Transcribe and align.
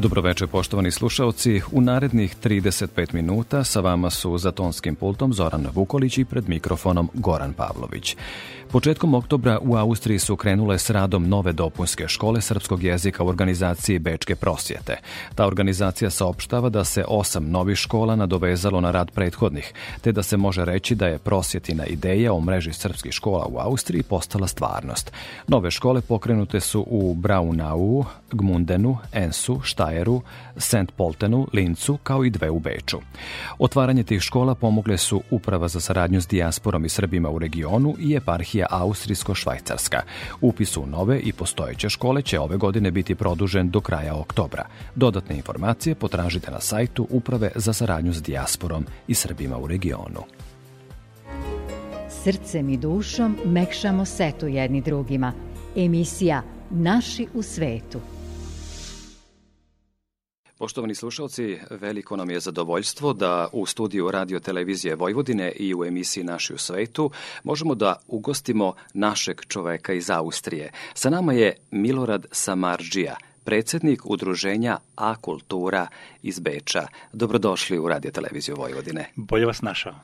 Dobroveče 0.00 0.46
poštovani 0.46 0.90
slušalci, 0.90 1.60
u 1.72 1.80
narednih 1.80 2.36
35 2.44 3.14
minuta 3.14 3.64
sa 3.64 3.80
vama 3.80 4.10
su 4.10 4.38
za 4.38 4.50
tonskim 4.52 4.94
pultom 4.94 5.32
Zoran 5.32 5.66
Vukolić 5.74 6.18
i 6.18 6.24
pred 6.24 6.48
mikrofonom 6.48 7.10
Goran 7.14 7.52
Pavlović. 7.52 8.16
Početkom 8.72 9.14
oktobra 9.14 9.58
u 9.62 9.76
Austriji 9.76 10.18
su 10.18 10.36
krenule 10.36 10.78
s 10.78 10.90
radom 10.90 11.28
nove 11.28 11.52
dopunske 11.52 12.08
škole 12.08 12.40
srpskog 12.40 12.82
jezika 12.82 13.22
u 13.22 13.28
organizaciji 13.28 13.98
Bečke 13.98 14.36
prosjete. 14.36 14.96
Ta 15.34 15.46
organizacija 15.46 16.10
saopštava 16.10 16.68
da 16.68 16.84
se 16.84 17.04
osam 17.08 17.50
novih 17.50 17.76
škola 17.76 18.16
nadovezalo 18.16 18.80
na 18.80 18.90
rad 18.90 19.10
prethodnih, 19.10 19.72
te 20.00 20.12
da 20.12 20.22
se 20.22 20.36
može 20.36 20.64
reći 20.64 20.94
da 20.94 21.06
je 21.06 21.18
prosjetina 21.18 21.86
ideja 21.86 22.32
o 22.32 22.40
mreži 22.40 22.72
srpskih 22.72 23.12
škola 23.12 23.46
u 23.46 23.58
Austriji 23.58 24.02
postala 24.02 24.46
stvarnost. 24.46 25.12
Nove 25.48 25.70
škole 25.70 26.00
pokrenute 26.00 26.60
su 26.60 26.86
u 26.88 27.14
Braunau, 27.14 28.04
Gmundenu, 28.32 28.98
Ensu, 29.12 29.60
Štajeru, 29.90 30.22
St. 30.56 30.92
Poltenu, 30.96 31.46
Lincu, 31.52 31.98
kao 32.02 32.24
i 32.24 32.30
dve 32.30 32.50
u 32.50 32.58
Beču. 32.58 32.98
Otvaranje 33.58 34.02
tih 34.02 34.20
škola 34.20 34.54
pomogle 34.54 34.98
su 34.98 35.22
Uprava 35.30 35.68
za 35.68 35.80
saradnju 35.80 36.20
s 36.20 36.28
dijasporom 36.28 36.84
i 36.84 36.88
Srbima 36.88 37.30
u 37.30 37.38
regionu 37.38 37.94
i 37.98 38.14
eparhija 38.14 38.66
Austrijsko-Švajcarska. 38.70 40.00
Upis 40.40 40.76
u 40.76 40.86
nove 40.86 41.18
i 41.18 41.32
postojeće 41.32 41.88
škole 41.88 42.22
će 42.22 42.40
ove 42.40 42.56
godine 42.56 42.90
biti 42.90 43.14
produžen 43.14 43.70
do 43.70 43.80
kraja 43.80 44.14
oktobra. 44.14 44.64
Dodatne 44.94 45.36
informacije 45.36 45.94
potražite 45.94 46.50
na 46.50 46.60
sajtu 46.60 47.06
Uprave 47.10 47.50
za 47.54 47.72
saradnju 47.72 48.12
s 48.12 48.22
dijasporom 48.22 48.86
i 49.08 49.14
Srbima 49.14 49.58
u 49.58 49.66
regionu. 49.66 50.22
Srcem 52.24 52.68
i 52.68 52.76
dušom 52.76 53.36
mekšamo 53.44 54.04
setu 54.04 54.46
jedni 54.46 54.80
drugima. 54.80 55.32
Emisija 55.76 56.42
Naši 56.70 57.26
u 57.34 57.42
svetu. 57.42 58.19
Poštovani 60.60 60.94
slušalci, 60.94 61.58
veliko 61.70 62.16
nam 62.16 62.30
je 62.30 62.40
zadovoljstvo 62.40 63.12
da 63.12 63.48
u 63.52 63.66
studiju 63.66 64.10
Radio 64.10 64.40
Televizije 64.40 64.94
Vojvodine 64.94 65.52
i 65.52 65.74
u 65.74 65.84
emisiji 65.84 66.24
Naši 66.24 66.54
u 66.54 66.58
svetu 66.58 67.10
možemo 67.44 67.74
da 67.74 67.96
ugostimo 68.06 68.74
našeg 68.94 69.40
čoveka 69.48 69.92
iz 69.92 70.10
Austrije. 70.10 70.72
Sa 70.94 71.10
nama 71.10 71.32
je 71.32 71.56
Milorad 71.70 72.26
Samarđija, 72.32 73.16
predsednik 73.44 74.02
udruženja 74.04 74.78
A 74.96 75.16
Kultura 75.16 75.86
iz 76.22 76.40
Beča. 76.40 76.86
Dobrodošli 77.12 77.78
u 77.78 77.88
Radio 77.88 78.10
Televiziju 78.10 78.56
Vojvodine. 78.56 79.12
Bolje 79.16 79.46
vas 79.46 79.62
našao. 79.62 79.94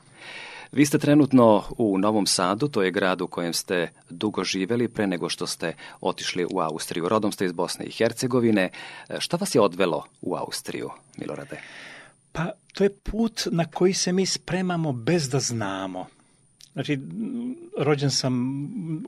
Vi 0.71 0.85
ste 0.85 0.97
trenutno 0.97 1.63
u 1.77 1.97
Novom 1.97 2.25
Sadu, 2.25 2.67
to 2.67 2.81
je 2.83 2.91
grad 2.91 3.21
u 3.21 3.27
kojem 3.27 3.53
ste 3.53 3.91
dugo 4.09 4.43
živeli 4.43 4.87
pre 4.87 5.07
nego 5.07 5.29
što 5.29 5.47
ste 5.47 5.73
otišli 6.01 6.45
u 6.51 6.59
Austriju. 6.59 7.09
Rodom 7.09 7.31
ste 7.31 7.45
iz 7.45 7.51
Bosne 7.51 7.85
i 7.85 7.91
Hercegovine. 7.91 8.69
Šta 9.19 9.37
vas 9.37 9.55
je 9.55 9.61
odvelo 9.61 10.05
u 10.21 10.35
Austriju, 10.35 10.89
Milorade? 11.17 11.61
Pa 12.31 12.51
to 12.73 12.83
je 12.83 12.89
put 12.89 13.47
na 13.51 13.65
koji 13.65 13.93
se 13.93 14.11
mi 14.11 14.25
spremamo 14.25 14.93
bez 14.93 15.29
da 15.29 15.39
znamo. 15.39 16.07
Znači, 16.77 16.99
rođen 17.77 18.11
sam 18.11 18.33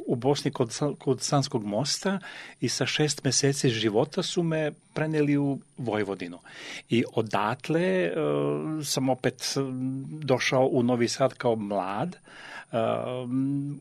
u 0.08 0.16
Bosni 0.16 0.52
kod, 0.52 0.80
kod 1.00 1.22
Sanskog 1.22 1.66
mosta 1.66 2.20
i 2.62 2.70
sa 2.70 2.86
šest 2.86 3.24
meseci 3.24 3.70
života 3.70 4.24
su 4.24 4.44
me 4.44 4.72
preneli 4.94 5.38
u 5.38 5.60
Vojvodinu. 5.78 6.40
I 6.90 7.04
odatle 7.14 8.12
uh, 8.12 8.86
sam 8.86 9.10
opet 9.10 9.56
došao 10.22 10.70
u 10.72 10.84
Novi 10.84 11.08
Sad 11.08 11.34
kao 11.34 11.56
mlad, 11.56 12.16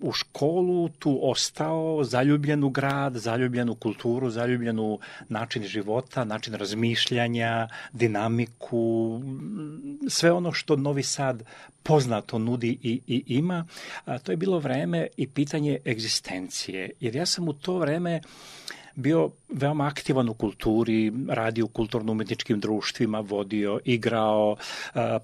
u 0.01 0.13
školu 0.13 0.89
tu 0.89 1.19
ostao, 1.23 2.05
zaljubljen 2.05 2.65
u 2.65 2.71
grad, 2.71 3.17
zaljubljen 3.17 3.69
u 3.69 3.75
kulturu, 3.75 4.31
zaljubljen 4.31 4.79
u 4.79 4.99
način 5.29 5.63
života, 5.63 6.25
način 6.25 6.55
razmišljanja, 6.55 7.69
dinamiku, 7.93 9.21
sve 10.09 10.33
ono 10.33 10.53
što 10.53 10.77
Novi 10.77 11.03
Sad 11.03 11.43
poznato 11.83 12.39
nudi 12.39 12.79
i, 12.83 13.01
i 13.07 13.25
ima. 13.27 13.67
A, 14.05 14.19
to 14.19 14.33
je 14.33 14.37
bilo 14.37 14.59
vreme 14.59 15.07
i 15.17 15.27
pitanje 15.27 15.79
egzistencije, 15.87 16.91
jer 17.01 17.17
ja 17.17 17.27
sam 17.27 17.49
u 17.49 17.53
to 17.53 17.79
vreme 17.79 18.21
bio 18.95 19.31
veoma 19.49 19.87
aktivan 19.87 20.29
u 20.29 20.35
kulturi, 20.35 21.13
radio 21.29 21.65
u 21.65 21.69
kulturno-umetničkim 21.69 22.61
društvima, 22.61 23.21
vodio, 23.21 23.81
igrao, 23.85 24.57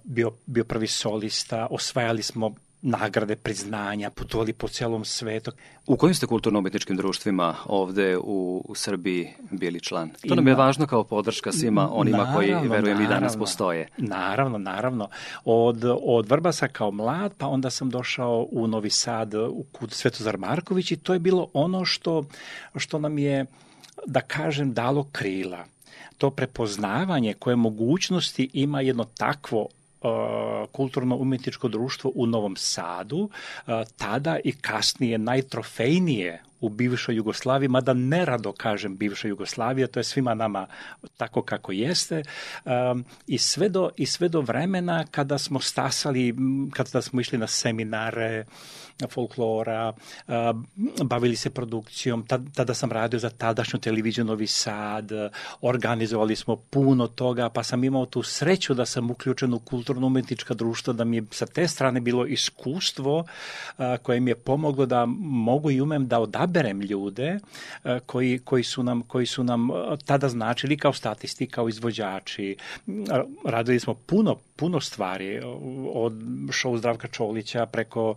bio, 0.04 0.32
bio 0.46 0.64
prvi 0.64 0.86
solista, 0.86 1.66
osvajali 1.70 2.22
smo 2.22 2.54
nagrade, 2.84 3.36
priznanja, 3.36 4.10
putovali 4.10 4.52
po 4.52 4.68
celom 4.68 5.04
svetu. 5.04 5.52
U 5.86 5.96
kojim 5.96 6.14
ste 6.14 6.26
kulturno-umetničkim 6.26 6.96
društvima 6.96 7.54
ovde 7.66 8.16
u, 8.18 8.64
u 8.68 8.74
Srbiji 8.74 9.32
bili 9.50 9.80
član? 9.80 10.10
To 10.28 10.34
nam 10.34 10.48
je 10.48 10.54
važno 10.54 10.86
kao 10.86 11.04
podrška 11.04 11.52
svima 11.52 11.90
onima 11.92 12.16
naravno, 12.16 12.36
koji, 12.36 12.68
verujem, 12.68 13.00
i 13.00 13.06
danas 13.06 13.36
postoje. 13.36 13.88
Naravno, 13.96 14.58
naravno. 14.58 15.08
Od, 15.44 15.84
od 16.02 16.28
Vrbasa 16.28 16.68
kao 16.68 16.90
mlad, 16.90 17.34
pa 17.38 17.46
onda 17.46 17.70
sam 17.70 17.90
došao 17.90 18.48
u 18.50 18.66
Novi 18.66 18.90
Sad, 18.90 19.34
u 19.34 19.64
kut 19.72 19.92
Svetozar 19.92 20.38
Marković 20.38 20.90
i 20.90 20.96
to 20.96 21.12
je 21.12 21.18
bilo 21.18 21.50
ono 21.52 21.84
što, 21.84 22.24
što 22.76 22.98
nam 22.98 23.18
je, 23.18 23.46
da 24.06 24.20
kažem, 24.20 24.72
dalo 24.72 25.08
krila 25.12 25.64
to 26.18 26.30
prepoznavanje 26.30 27.34
koje 27.34 27.56
mogućnosti 27.56 28.50
ima 28.52 28.80
jedno 28.80 29.04
takvo 29.04 29.68
kulturno-umetničko 30.72 31.68
društvo 31.68 32.12
u 32.14 32.26
Novom 32.26 32.56
Sadu, 32.56 33.30
tada 33.96 34.38
i 34.44 34.52
kasnije 34.52 35.18
najtrofejnije 35.18 36.42
u 36.64 36.68
bivšoj 36.68 37.16
Jugoslaviji, 37.16 37.68
mada 37.68 37.92
nerado 37.92 38.52
kažem 38.52 38.96
bivša 38.96 39.28
Jugoslavija, 39.28 39.86
to 39.86 40.00
je 40.00 40.04
svima 40.04 40.34
nama 40.34 40.66
tako 41.16 41.42
kako 41.42 41.72
jeste, 41.72 42.22
um, 42.64 43.04
i, 43.26 43.38
sve 43.38 43.68
do, 43.68 43.90
i 43.96 44.06
sve 44.06 44.28
do 44.28 44.40
vremena 44.40 45.04
kada 45.10 45.38
smo 45.38 45.60
stasali, 45.60 46.34
kada 46.72 47.02
smo 47.02 47.20
išli 47.20 47.38
na 47.38 47.46
seminare, 47.46 48.44
folklora, 49.10 49.92
bavili 51.04 51.36
se 51.36 51.50
produkcijom, 51.50 52.26
tada 52.54 52.74
sam 52.74 52.92
radio 52.92 53.18
za 53.18 53.30
tadašnju 53.30 53.80
televiziju 53.80 54.24
Novi 54.24 54.46
Sad, 54.46 55.10
organizovali 55.60 56.36
smo 56.36 56.56
puno 56.56 57.06
toga, 57.06 57.48
pa 57.48 57.62
sam 57.62 57.84
imao 57.84 58.06
tu 58.06 58.22
sreću 58.22 58.74
da 58.74 58.86
sam 58.86 59.10
uključen 59.10 59.54
u 59.54 59.58
kulturno-umetnička 59.58 60.54
društva, 60.54 60.92
da 60.92 61.04
mi 61.04 61.16
je 61.16 61.24
sa 61.30 61.46
te 61.46 61.68
strane 61.68 62.00
bilo 62.00 62.26
iskustvo 62.26 63.24
koje 64.02 64.20
mi 64.20 64.30
je 64.30 64.34
pomoglo 64.34 64.86
da 64.86 65.06
mogu 65.18 65.70
i 65.70 65.80
umem 65.80 66.08
da 66.08 66.18
odaberem 66.54 66.80
ljude 66.80 67.38
koji, 68.06 68.38
koji, 68.38 68.64
su 68.64 68.82
nam, 68.82 69.02
koji 69.02 69.26
su 69.26 69.44
nam 69.44 69.68
tada 70.06 70.28
značili 70.28 70.76
kao 70.76 70.92
statisti, 70.92 71.46
kao 71.46 71.68
izvođači. 71.68 72.56
Radili 73.44 73.80
smo 73.80 73.94
puno, 73.94 74.36
puno 74.56 74.80
stvari, 74.80 75.40
od 75.94 76.12
show 76.48 76.78
Zdravka 76.78 77.08
Čolića 77.08 77.66
preko 77.66 78.14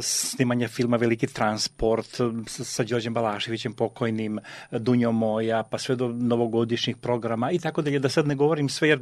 snimanja 0.00 0.68
filma 0.68 0.96
Veliki 0.96 1.26
transport 1.26 2.20
sa 2.46 2.84
Đorđem 2.84 3.14
Balaševićem 3.14 3.72
pokojnim, 3.72 4.38
Dunjom 4.70 5.18
moja, 5.18 5.62
pa 5.62 5.78
sve 5.78 5.96
do 5.96 6.08
novogodišnjih 6.08 6.96
programa 6.96 7.50
i 7.50 7.58
tako 7.58 7.82
dalje, 7.82 7.98
da 7.98 8.08
sad 8.08 8.26
ne 8.26 8.34
govorim 8.34 8.68
sve 8.68 8.88
jer 8.88 9.00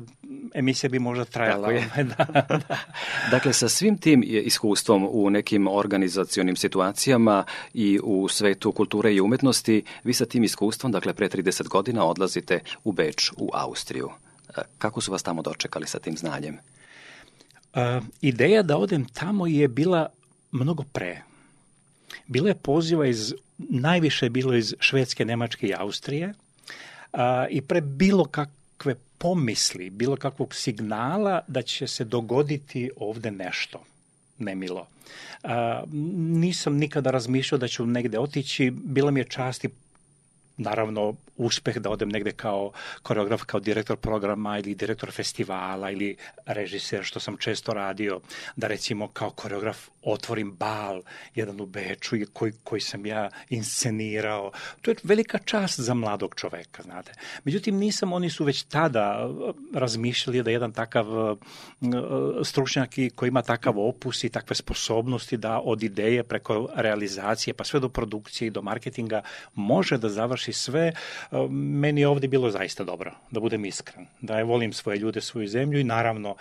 emisija 0.55 0.91
bi 0.91 0.99
možda 0.99 1.25
trajala. 1.25 1.69
Da, 1.99 2.25
da. 2.25 2.79
dakle, 3.31 3.53
sa 3.53 3.69
svim 3.69 3.99
tim 3.99 4.23
iskustvom 4.27 5.09
u 5.11 5.31
nekim 5.31 5.69
organizacionim 5.69 6.57
situacijama 6.57 7.45
i 7.75 8.01
u 8.03 8.29
svetu 8.59 8.73
kulture 8.73 9.15
i 9.15 9.21
umetnosti, 9.21 9.83
vi 10.05 10.15
sa 10.15 10.27
tim 10.27 10.45
iskustvom, 10.45 10.93
dakle 10.93 11.15
pre 11.15 11.29
30 11.29 11.69
godina 11.69 12.05
odlazite 12.05 12.61
u 12.85 12.93
Beč, 12.93 13.31
u 13.37 13.51
Austriju. 13.53 14.11
E, 14.49 14.63
kako 14.79 15.01
su 15.01 15.13
vas 15.13 15.23
tamo 15.23 15.43
dočekali 15.43 15.87
sa 15.87 15.99
tim 15.99 16.17
znanjem? 16.17 16.59
Uh, 17.75 18.03
ideja 18.21 18.63
da 18.63 18.77
odem 18.77 19.05
tamo 19.05 19.47
je 19.47 19.69
bila 19.69 20.09
mnogo 20.51 20.83
pre. 20.93 21.23
Bilo 22.27 22.49
je 22.49 22.55
poziva 22.55 23.07
iz, 23.07 23.35
najviše 23.59 24.27
je 24.27 24.31
bilo 24.31 24.55
iz 24.55 24.75
Švedske, 24.81 25.25
Nemačke 25.25 25.69
i 25.69 25.75
Austrije 25.75 26.35
a, 27.13 27.47
i 27.51 27.61
pre 27.61 27.81
bilo 27.81 28.25
kakve 28.25 28.95
pomisli, 29.19 29.91
bilo 29.91 30.17
kakvog 30.17 30.55
signala 30.55 31.45
da 31.47 31.63
će 31.63 31.87
se 31.87 32.05
dogoditi 32.05 32.91
ovde 32.97 33.31
nešto. 33.31 33.85
Nemilo. 34.39 34.87
A, 35.43 35.83
nisam 36.17 36.77
nikada 36.77 37.11
razmišljao 37.11 37.59
da 37.59 37.69
ću 37.69 37.87
negde 37.87 38.19
otići, 38.19 38.71
bila 38.71 39.11
mi 39.11 39.21
je 39.21 39.25
čast 39.25 39.65
i 39.65 39.69
naravno 40.59 41.15
uspeh 41.37 41.77
da 41.77 41.91
odem 41.91 42.09
negde 42.09 42.33
kao 42.33 42.73
koreograf, 43.03 43.43
kao 43.43 43.61
direktor 43.61 43.97
programa 43.97 44.59
ili 44.59 44.75
direktor 44.75 45.13
festivala 45.13 45.91
ili 45.91 46.17
režiser, 46.47 47.05
što 47.05 47.21
sam 47.21 47.37
često 47.37 47.75
radio, 47.75 48.21
da 48.57 48.67
recimo 48.67 49.09
kao 49.09 49.31
koreograf 49.31 49.89
otvorim 50.03 50.53
bal, 50.53 51.03
jedan 51.35 51.61
u 51.61 51.67
Beču 51.67 52.17
koji, 52.33 52.53
koji 52.65 52.81
sam 52.81 53.07
ja 53.07 53.31
inscenirao. 53.49 54.53
To 54.83 54.91
je 54.91 54.97
velika 55.03 55.39
čast 55.39 55.81
za 55.81 55.95
mladog 55.95 56.35
čoveka, 56.37 56.83
znate. 56.83 57.13
Međutim, 57.45 57.77
nisam, 57.77 58.13
oni 58.13 58.31
su 58.31 58.45
već 58.45 58.63
tada 58.63 59.31
razmišljali 59.75 60.43
da 60.43 60.51
jedan 60.51 60.73
takav 60.73 61.07
stručnjak 62.45 62.91
koji 63.15 63.29
ima 63.29 63.43
takav 63.43 63.79
opus 63.79 64.25
i 64.25 64.29
takve 64.29 64.57
sposobnosti 64.57 65.37
da 65.37 65.61
od 65.61 65.83
ideje 65.83 66.23
preko 66.23 66.69
realizacije 66.75 67.55
pa 67.55 67.65
sve 67.65 67.81
do 67.81 67.89
produkcije 67.89 68.47
i 68.47 68.51
do 68.51 68.63
marketinga 68.63 69.23
može 69.55 69.99
da 69.99 70.09
završi 70.09 70.48
sve 70.53 70.93
meni 71.51 72.01
je 72.01 72.09
ovde 72.09 72.29
bilo 72.29 72.51
zaista 72.51 72.85
dobro, 72.85 73.13
da 73.31 73.41
budem 73.41 73.65
iskren, 73.65 74.07
da 74.21 74.39
je 74.39 74.45
volim 74.45 74.73
svoje 74.73 74.99
ljude, 74.99 75.21
svoju 75.21 75.49
zemlju 75.49 75.81
i 75.81 75.85
naravno 75.85 76.37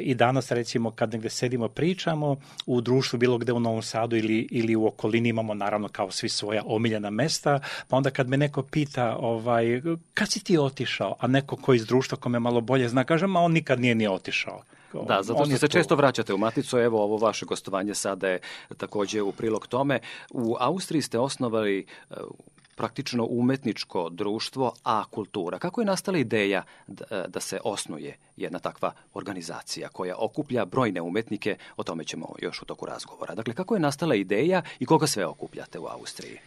i 0.00 0.14
danas 0.14 0.50
recimo 0.50 0.90
kad 0.90 1.12
negde 1.12 1.30
sedimo 1.30 1.68
pričamo 1.68 2.36
u 2.66 2.80
društvu 2.80 3.18
bilo 3.18 3.38
gde 3.38 3.52
u 3.52 3.60
Novom 3.60 3.82
Sadu 3.82 4.16
ili, 4.16 4.48
ili 4.50 4.76
u 4.76 4.86
okolini 4.86 5.28
imamo 5.28 5.54
naravno 5.54 5.88
kao 5.88 6.10
svi 6.10 6.28
svoja 6.28 6.62
omiljena 6.66 7.10
mesta, 7.10 7.60
pa 7.88 7.96
onda 7.96 8.10
kad 8.10 8.28
me 8.28 8.36
neko 8.36 8.62
pita 8.62 9.16
ovaj, 9.16 9.82
kad 10.14 10.30
si 10.30 10.44
ti 10.44 10.58
otišao, 10.58 11.16
a 11.18 11.26
neko 11.26 11.56
ko 11.56 11.74
iz 11.74 11.86
društva 11.86 12.18
kome 12.18 12.38
malo 12.38 12.60
bolje 12.60 12.88
zna, 12.88 13.04
kaže, 13.04 13.26
ma 13.26 13.40
on 13.40 13.52
nikad 13.52 13.80
nije 13.80 13.94
ni 13.94 14.06
otišao. 14.06 14.62
Da, 14.92 15.22
zato 15.22 15.44
što 15.44 15.56
se 15.56 15.68
tu. 15.68 15.72
često 15.72 15.96
vraćate 15.96 16.34
u 16.34 16.38
Maticu, 16.38 16.78
evo 16.78 17.02
ovo 17.02 17.16
vaše 17.16 17.46
gostovanje 17.46 17.94
sada 17.94 18.28
je 18.28 18.38
takođe 18.76 19.22
u 19.22 19.32
prilog 19.32 19.66
tome. 19.66 20.00
U 20.30 20.56
Austriji 20.60 21.02
ste 21.02 21.18
osnovali 21.18 21.86
praktično 22.76 23.26
umetničko 23.30 24.08
društvo, 24.10 24.74
a 24.84 25.04
kultura. 25.10 25.58
Kako 25.58 25.80
je 25.80 25.84
nastala 25.84 26.18
ideja 26.18 26.62
da, 26.86 27.24
da 27.28 27.40
se 27.40 27.60
osnuje 27.64 28.16
jedna 28.36 28.58
takva 28.58 28.92
organizacija 29.14 29.88
koja 29.88 30.16
okuplja 30.18 30.64
brojne 30.64 31.00
umetnike, 31.00 31.56
o 31.76 31.82
tome 31.82 32.04
ćemo 32.04 32.34
još 32.42 32.62
u 32.62 32.64
toku 32.64 32.86
razgovora. 32.86 33.34
Dakle, 33.34 33.54
kako 33.54 33.74
je 33.74 33.80
nastala 33.80 34.14
ideja 34.14 34.62
i 34.78 34.86
koga 34.86 35.06
sve 35.06 35.26
okupljate 35.26 35.78
u 35.78 35.86
Austriji? 35.86 36.38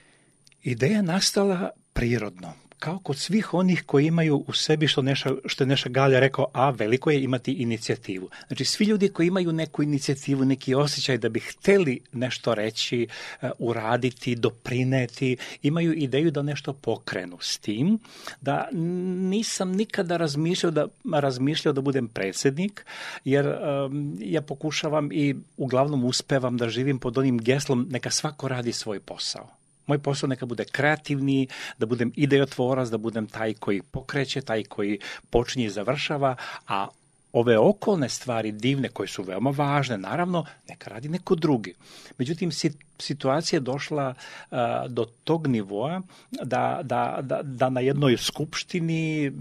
Ideja 0.63 1.01
nastala 1.01 1.69
prirodno 1.93 2.53
kao 2.79 2.99
kod 2.99 3.17
svih 3.17 3.53
onih 3.53 3.83
koji 3.85 4.05
imaju 4.05 4.43
u 4.47 4.53
sebi 4.53 4.87
što, 4.87 5.01
neša, 5.01 5.31
što 5.45 5.63
je 5.63 5.67
Neša 5.67 5.89
Galja 5.89 6.19
rekao, 6.19 6.47
a 6.53 6.69
veliko 6.69 7.11
je 7.11 7.23
imati 7.23 7.51
inicijativu. 7.51 8.29
Znači, 8.47 8.65
svi 8.65 8.85
ljudi 8.85 9.09
koji 9.09 9.27
imaju 9.27 9.51
neku 9.53 9.83
inicijativu, 9.83 10.45
neki 10.45 10.75
osjećaj 10.75 11.17
da 11.17 11.29
bi 11.29 11.39
hteli 11.39 11.99
nešto 12.11 12.55
reći, 12.55 13.07
uh, 13.41 13.49
uraditi, 13.59 14.35
doprineti, 14.35 15.37
imaju 15.61 15.93
ideju 15.93 16.31
da 16.31 16.41
nešto 16.41 16.73
pokrenu 16.73 17.37
s 17.41 17.57
tim, 17.57 17.99
da 18.41 18.69
nisam 18.71 19.71
nikada 19.71 20.17
razmišljao 20.17 20.71
da, 20.71 20.87
razmišljao 21.13 21.73
da 21.73 21.81
budem 21.81 22.07
predsednik, 22.07 22.85
jer 23.25 23.47
um, 23.47 24.17
ja 24.19 24.41
pokušavam 24.41 25.09
i 25.11 25.35
uglavnom 25.57 26.05
uspevam 26.05 26.57
da 26.57 26.69
živim 26.69 26.99
pod 26.99 27.17
onim 27.17 27.37
geslom 27.37 27.87
neka 27.89 28.09
svako 28.09 28.47
radi 28.47 28.71
svoj 28.73 28.99
posao. 28.99 29.58
Moj 29.89 29.99
posao 29.99 30.29
neka 30.29 30.45
bude 30.45 30.65
kreativni, 30.65 31.47
da 31.77 31.85
budem 31.85 32.11
idejotvorac, 32.15 32.89
da 32.89 32.97
budem 32.97 33.27
taj 33.27 33.53
koji 33.53 33.81
pokreće, 33.81 34.41
taj 34.41 34.63
koji 34.63 34.99
počinje 35.29 35.65
i 35.65 35.69
završava, 35.69 36.35
a 36.67 36.87
ove 37.33 37.57
okolne 37.57 38.09
stvari 38.09 38.51
divne 38.51 38.89
koje 38.89 39.07
su 39.07 39.23
veoma 39.23 39.49
važne, 39.49 39.97
naravno, 39.97 40.45
neka 40.69 40.89
radi 40.89 41.09
neko 41.09 41.35
drugi. 41.35 41.73
Međutim, 42.17 42.51
situacija 42.99 43.57
je 43.57 43.61
došla 43.61 44.13
uh, 44.13 44.57
do 44.87 45.05
tog 45.23 45.47
nivoa 45.47 46.01
da, 46.31 46.79
da, 46.83 47.19
da, 47.21 47.41
da 47.43 47.69
na 47.69 47.79
jednoj 47.79 48.17
skupštini 48.17 49.31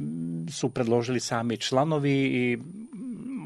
su 0.50 0.71
predložili 0.71 1.21
sami 1.21 1.56
članovi 1.56 2.12
i 2.12 2.59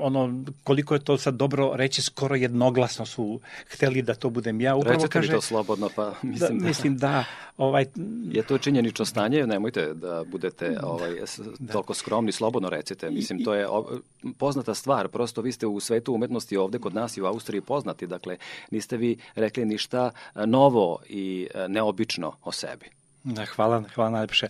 ono, 0.00 0.44
koliko 0.64 0.94
je 0.94 1.00
to 1.00 1.18
sad 1.18 1.34
dobro 1.34 1.72
reći, 1.74 2.02
skoro 2.02 2.34
jednoglasno 2.34 3.06
su 3.06 3.40
hteli 3.66 4.02
da 4.02 4.14
to 4.14 4.30
budem 4.30 4.60
ja. 4.60 4.76
Upravo 4.76 4.94
Recite 4.94 5.12
kaže, 5.12 5.28
mi 5.28 5.34
to 5.34 5.40
slobodno, 5.40 5.88
pa 5.96 6.04
da, 6.04 6.16
mislim 6.22 6.58
da... 6.58 6.66
Mislim 6.66 6.96
da 6.96 7.24
ovaj, 7.56 7.86
je 8.30 8.42
to 8.42 8.58
činjenično 8.58 9.04
stanje, 9.04 9.46
nemojte 9.46 9.94
da 9.94 10.24
budete 10.26 10.78
ovaj, 10.82 11.10
da. 11.58 11.72
toliko 11.72 11.94
skromni, 11.94 12.32
slobodno 12.32 12.68
recite. 12.68 13.10
Mislim, 13.10 13.44
to 13.44 13.54
je 13.54 13.66
poznata 14.38 14.74
stvar, 14.74 15.08
prosto 15.08 15.42
vi 15.42 15.52
ste 15.52 15.66
u 15.66 15.80
svetu 15.80 16.14
umetnosti 16.14 16.56
ovde 16.56 16.78
kod 16.78 16.94
nas 16.94 17.16
i 17.16 17.22
u 17.22 17.26
Austriji 17.26 17.60
poznati, 17.60 18.06
dakle, 18.06 18.36
niste 18.70 18.96
vi 18.96 19.16
rekli 19.34 19.64
ništa 19.64 20.10
novo 20.34 20.98
i 21.08 21.48
neobično 21.68 22.32
o 22.44 22.52
sebi. 22.52 23.01
Da, 23.24 23.44
hvala, 23.44 23.82
hvala 23.94 24.10
najlepše. 24.10 24.46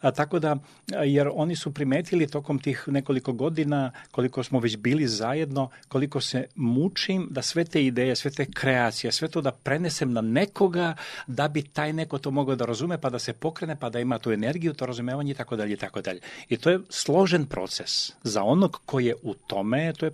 A, 0.00 0.10
tako 0.10 0.38
da, 0.38 0.56
jer 1.04 1.30
oni 1.34 1.56
su 1.56 1.74
primetili 1.74 2.26
tokom 2.26 2.58
tih 2.58 2.84
nekoliko 2.86 3.32
godina, 3.32 3.92
koliko 4.10 4.42
smo 4.42 4.60
već 4.60 4.76
bili 4.76 5.06
zajedno, 5.06 5.70
koliko 5.88 6.20
se 6.20 6.46
mučim 6.54 7.28
da 7.30 7.42
sve 7.42 7.64
te 7.64 7.84
ideje, 7.84 8.16
sve 8.16 8.30
te 8.30 8.46
kreacije, 8.50 9.12
sve 9.12 9.28
to 9.28 9.40
da 9.40 9.52
prenesem 9.52 10.12
na 10.12 10.20
nekoga, 10.20 10.94
da 11.26 11.48
bi 11.48 11.62
taj 11.62 11.92
neko 11.92 12.18
to 12.18 12.30
mogao 12.30 12.56
da 12.56 12.64
razume, 12.64 12.98
pa 13.00 13.10
da 13.10 13.18
se 13.18 13.32
pokrene, 13.32 13.76
pa 13.76 13.90
da 13.90 14.00
ima 14.00 14.18
tu 14.18 14.32
energiju, 14.32 14.74
to 14.74 14.86
razumevanje 14.86 15.30
i 15.30 15.34
tako 15.34 15.56
dalje 15.56 15.72
i 15.72 15.76
tako 15.76 16.00
dalje. 16.00 16.20
I 16.48 16.56
to 16.56 16.70
je 16.70 16.80
složen 16.88 17.46
proces. 17.46 18.12
Za 18.22 18.42
onog 18.42 18.80
ko 18.86 19.00
je 19.00 19.14
u 19.22 19.34
tome, 19.34 19.92
to 19.92 20.06
je 20.06 20.12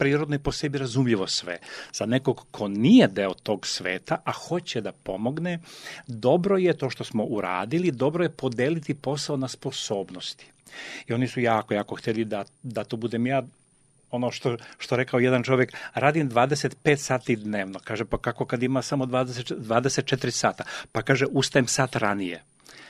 prirodno 0.00 0.36
i 0.36 0.38
po 0.38 0.52
sebi 0.52 0.78
razumljivo 0.78 1.26
sve. 1.26 1.58
Za 1.92 2.06
nekog 2.06 2.46
ko 2.50 2.68
nije 2.68 3.08
deo 3.08 3.34
tog 3.34 3.66
sveta, 3.66 4.22
a 4.24 4.32
hoće 4.32 4.80
da 4.80 4.92
pomogne, 4.92 5.58
dobro 6.06 6.56
je 6.56 6.72
to 6.78 6.90
što 6.90 7.04
smo 7.04 7.24
uradili, 7.24 7.90
dobro 7.90 8.24
je 8.24 8.32
podeliti 8.32 8.94
posao 8.94 9.36
na 9.36 9.48
sposobnosti. 9.48 10.46
I 11.08 11.12
oni 11.12 11.28
su 11.28 11.40
jako, 11.40 11.74
jako 11.74 11.96
hteli 11.96 12.24
da, 12.24 12.44
da 12.62 12.84
to 12.84 12.96
budem 12.96 13.26
ja 13.26 13.42
ono 14.10 14.30
što, 14.30 14.56
što 14.78 14.96
rekao 14.96 15.20
jedan 15.20 15.42
čovek, 15.42 15.72
radim 15.94 16.30
25 16.30 16.96
sati 16.96 17.36
dnevno. 17.36 17.80
Kaže, 17.84 18.04
pa 18.04 18.18
kako 18.18 18.44
kad 18.44 18.62
ima 18.62 18.82
samo 18.82 19.06
20, 19.06 19.54
24 19.56 20.30
sata? 20.30 20.64
Pa 20.92 21.02
kaže, 21.02 21.26
ustajem 21.30 21.66
sat 21.66 21.96
ranije. 21.96 22.42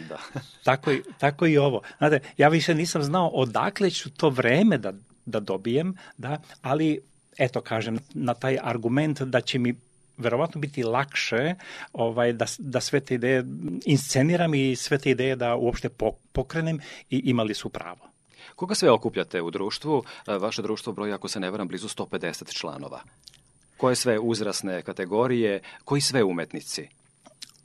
Da. 0.09 0.19
tako, 0.65 0.93
i, 0.93 1.03
tako 1.19 1.47
i 1.47 1.59
ovo. 1.59 1.83
Znate, 1.99 2.21
ja 2.37 2.49
više 2.49 2.75
nisam 2.75 3.03
znao 3.03 3.29
odakle 3.29 3.91
ću 3.91 4.11
to 4.11 4.31
vreme 4.31 4.79
da, 4.79 4.93
da 5.31 5.41
dobijem, 5.41 5.95
da, 6.17 6.39
ali 6.63 7.01
eto 7.39 7.61
kažem, 7.61 7.99
na 8.15 8.35
taj 8.35 8.59
argument 8.63 9.23
da 9.23 9.41
će 9.41 9.59
mi 9.59 9.75
verovatno 10.17 10.61
biti 10.61 10.83
lakše 10.83 11.55
ovaj, 11.93 12.33
da, 12.33 12.47
da 12.59 12.81
sve 12.81 13.01
te 13.01 13.15
ideje 13.15 13.45
insceniram 13.85 14.55
i 14.55 14.77
sve 14.77 14.99
te 14.99 15.11
ideje 15.11 15.37
da 15.37 15.57
uopšte 15.57 15.89
pokrenem 16.33 16.81
i 17.11 17.23
imali 17.25 17.55
su 17.55 17.69
pravo. 17.69 18.11
Koga 18.57 18.75
sve 18.75 18.91
okupljate 18.91 19.43
u 19.43 19.51
društvu? 19.51 20.05
E, 20.27 20.39
vaše 20.39 20.63
društvo 20.63 20.93
broji, 20.93 21.13
ako 21.13 21.29
se 21.29 21.41
ne 21.41 21.51
varam, 21.51 21.69
blizu 21.69 21.89
150 21.89 22.53
članova. 22.53 23.01
Koje 23.77 23.97
sve 23.97 24.19
uzrasne 24.19 24.83
kategorije? 24.83 25.61
Koji 25.85 26.01
sve 26.01 26.25
umetnici? 26.25 26.89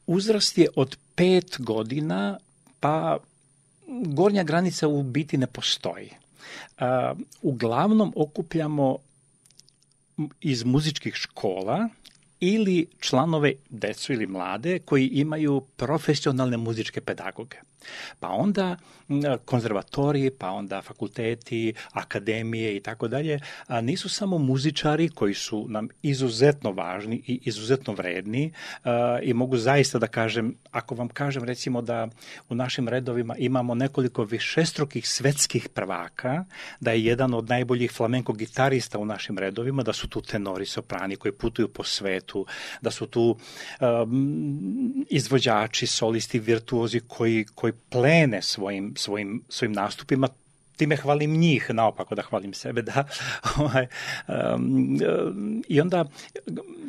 Uzrast 0.07 0.57
je 0.57 0.67
od 0.75 0.97
pet 1.15 1.55
godina, 1.59 2.37
pa 2.79 3.17
gornja 3.87 4.43
granica 4.43 4.87
u 4.87 5.03
biti 5.03 5.37
ne 5.37 5.47
postoji. 5.47 6.09
Uglavnom 7.41 8.13
okupljamo 8.15 8.97
iz 10.41 10.63
muzičkih 10.63 11.13
škola 11.15 11.89
ili 12.39 12.87
članove 12.99 13.53
decu 13.69 14.13
ili 14.13 14.27
mlade 14.27 14.79
koji 14.79 15.07
imaju 15.07 15.61
profesionalne 15.75 16.57
muzičke 16.57 17.01
pedagoge. 17.01 17.57
Pa 18.19 18.29
onda 18.29 18.77
konzervatoriji, 19.45 20.31
pa 20.31 20.49
onda 20.49 20.81
fakulteti, 20.81 21.73
akademije 21.91 22.75
i 22.75 22.79
tako 22.79 23.07
dalje, 23.07 23.39
nisu 23.81 24.09
samo 24.09 24.37
muzičari 24.37 25.09
koji 25.09 25.33
su 25.33 25.65
nam 25.69 25.87
izuzetno 26.01 26.71
važni 26.71 27.21
i 27.27 27.39
izuzetno 27.43 27.93
vredni 27.93 28.51
i 29.21 29.33
mogu 29.33 29.57
zaista 29.57 29.99
da 29.99 30.07
kažem, 30.07 30.55
ako 30.71 30.95
vam 30.95 31.07
kažem 31.07 31.43
recimo 31.43 31.81
da 31.81 32.07
u 32.49 32.55
našim 32.55 32.87
redovima 32.87 33.35
imamo 33.37 33.75
nekoliko 33.75 34.23
višestrukih 34.23 35.09
svetskih 35.09 35.69
prvaka, 35.69 36.45
da 36.79 36.91
je 36.91 37.05
jedan 37.05 37.33
od 37.33 37.49
najboljih 37.49 37.91
flamenko 37.91 38.33
gitarista 38.33 38.99
u 38.99 39.05
našim 39.05 39.37
redovima, 39.37 39.83
da 39.83 39.93
su 39.93 40.07
tu 40.07 40.21
tenori, 40.21 40.65
soprani 40.65 41.15
koji 41.15 41.31
putuju 41.31 41.67
po 41.67 41.83
svetu, 41.83 42.45
da 42.81 42.91
su 42.91 43.07
tu 43.07 43.37
um, 43.81 45.05
izvođači, 45.09 45.87
solisti, 45.87 46.39
virtuozi 46.39 47.01
koji, 47.07 47.45
koji 47.55 47.73
plene 47.89 48.41
svojim, 48.41 48.93
svojim, 48.97 49.43
svojim 49.49 49.73
nastupima 49.73 50.27
time 50.75 50.95
hvalim 50.95 51.37
njih, 51.37 51.69
naopako 51.73 52.15
da 52.15 52.21
hvalim 52.21 52.53
sebe, 52.53 52.81
da. 52.81 53.03
Ovaj, 53.59 53.87
um, 54.27 54.97
I 55.67 55.81
onda... 55.81 56.05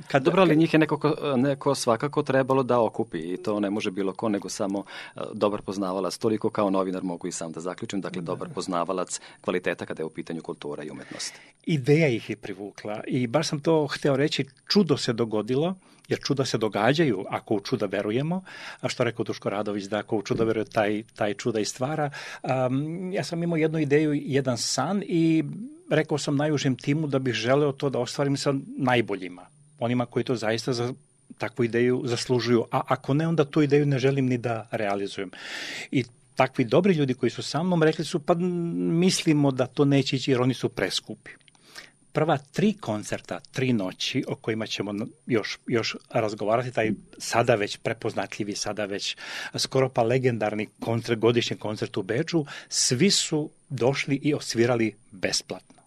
Kad, 0.09 0.23
Dobro, 0.23 0.43
ali 0.43 0.57
njih 0.57 0.75
je 0.75 0.78
neko, 0.78 1.16
neko 1.37 1.75
svakako 1.75 2.23
trebalo 2.23 2.62
da 2.62 2.81
okupi 2.81 3.19
i 3.19 3.37
to 3.37 3.61
ne 3.61 3.71
može 3.71 3.90
bilo 3.90 4.12
ko, 4.12 4.28
nego 4.28 4.49
samo 4.49 4.78
uh, 4.78 5.23
dobar 5.35 5.62
poznavalac. 5.62 6.19
Toliko 6.19 6.50
kao 6.50 6.71
novinar 6.71 7.02
mogu 7.02 7.26
i 7.26 7.33
sam 7.33 7.52
da 7.52 7.61
zaključim, 7.61 8.00
dakle 8.00 8.23
da. 8.23 8.26
dobar 8.26 8.49
poznavalac 8.55 9.21
kvaliteta 9.40 9.87
kada 9.87 10.02
je 10.02 10.07
u 10.07 10.11
pitanju 10.11 10.43
kultura 10.43 10.85
i 10.85 10.90
umetnost. 10.90 11.35
Ideja 11.66 12.09
ih 12.09 12.31
je 12.31 12.37
privukla 12.37 13.00
i 13.07 13.26
baš 13.26 13.49
sam 13.49 13.61
to 13.61 13.87
hteo 13.87 14.16
reći, 14.16 14.47
čudo 14.69 14.97
se 14.97 15.12
dogodilo, 15.12 15.75
jer 16.09 16.21
čuda 16.21 16.45
se 16.45 16.59
događaju 16.59 17.25
ako 17.31 17.55
u 17.55 17.61
čuda 17.61 17.87
verujemo, 17.87 18.43
a 18.81 18.89
što 18.89 19.05
rekao 19.05 19.25
Duško 19.25 19.51
Radović, 19.51 19.85
da 19.85 19.99
ako 19.99 20.17
u 20.17 20.23
čuda 20.23 20.45
veruje, 20.45 20.65
taj, 20.65 21.03
taj 21.15 21.35
čuda 21.35 21.61
i 21.61 21.65
stvara. 21.65 22.11
Um, 22.43 23.13
ja 23.13 23.25
sam 23.25 23.43
imao 23.43 23.57
jednu 23.57 23.79
ideju, 23.79 24.13
jedan 24.15 24.59
san 24.59 25.03
i 25.07 25.45
rekao 25.91 26.19
sam 26.19 26.37
najužem 26.37 26.77
timu 26.77 27.07
da 27.07 27.19
bih 27.19 27.35
želeo 27.35 27.73
to 27.73 27.91
da 27.91 27.99
ostvarim 27.99 28.37
sa 28.37 28.55
najboljima, 28.79 29.47
onima 29.79 30.07
koji 30.07 30.25
to 30.25 30.37
zaista 30.37 30.73
za 30.73 30.93
takvu 31.39 31.65
ideju 31.65 32.03
zaslužuju, 32.05 32.65
a 32.71 32.81
ako 32.87 33.15
ne, 33.15 33.29
onda 33.29 33.45
tu 33.45 33.63
ideju 33.63 33.87
ne 33.87 33.99
želim 33.99 34.27
ni 34.27 34.39
da 34.39 34.69
realizujem. 34.71 35.31
I 35.91 36.05
takvi 36.35 36.65
dobri 36.65 36.95
ljudi 36.95 37.15
koji 37.15 37.31
su 37.31 37.43
sa 37.43 37.63
mnom 37.63 37.83
rekli 37.83 38.05
su 38.05 38.19
pa 38.19 38.35
mislimo 38.35 39.51
da 39.51 39.67
to 39.67 39.85
neće 39.85 40.17
ići 40.17 40.31
jer 40.31 40.41
oni 40.41 40.55
su 40.55 40.69
preskupi 40.69 41.31
prva 42.17 42.39
tri 42.53 42.73
koncerta, 42.81 43.41
tri 43.53 43.73
noći 43.73 44.25
o 44.29 44.35
kojima 44.35 44.67
ćemo 44.67 44.95
još, 45.27 45.59
još 45.67 45.97
razgovarati, 46.11 46.73
taj 46.73 46.91
sada 47.19 47.55
već 47.55 47.77
prepoznatljivi, 47.77 48.57
sada 48.57 48.85
već 48.85 49.17
skoro 49.59 49.89
pa 49.89 50.03
legendarni 50.03 50.67
koncert, 50.81 51.19
godišnji 51.19 51.57
koncert 51.57 51.97
u 51.97 52.03
Beču, 52.03 52.45
svi 52.69 53.11
su 53.11 53.51
došli 53.69 54.21
i 54.23 54.35
osvirali 54.35 54.95
besplatno. 55.11 55.83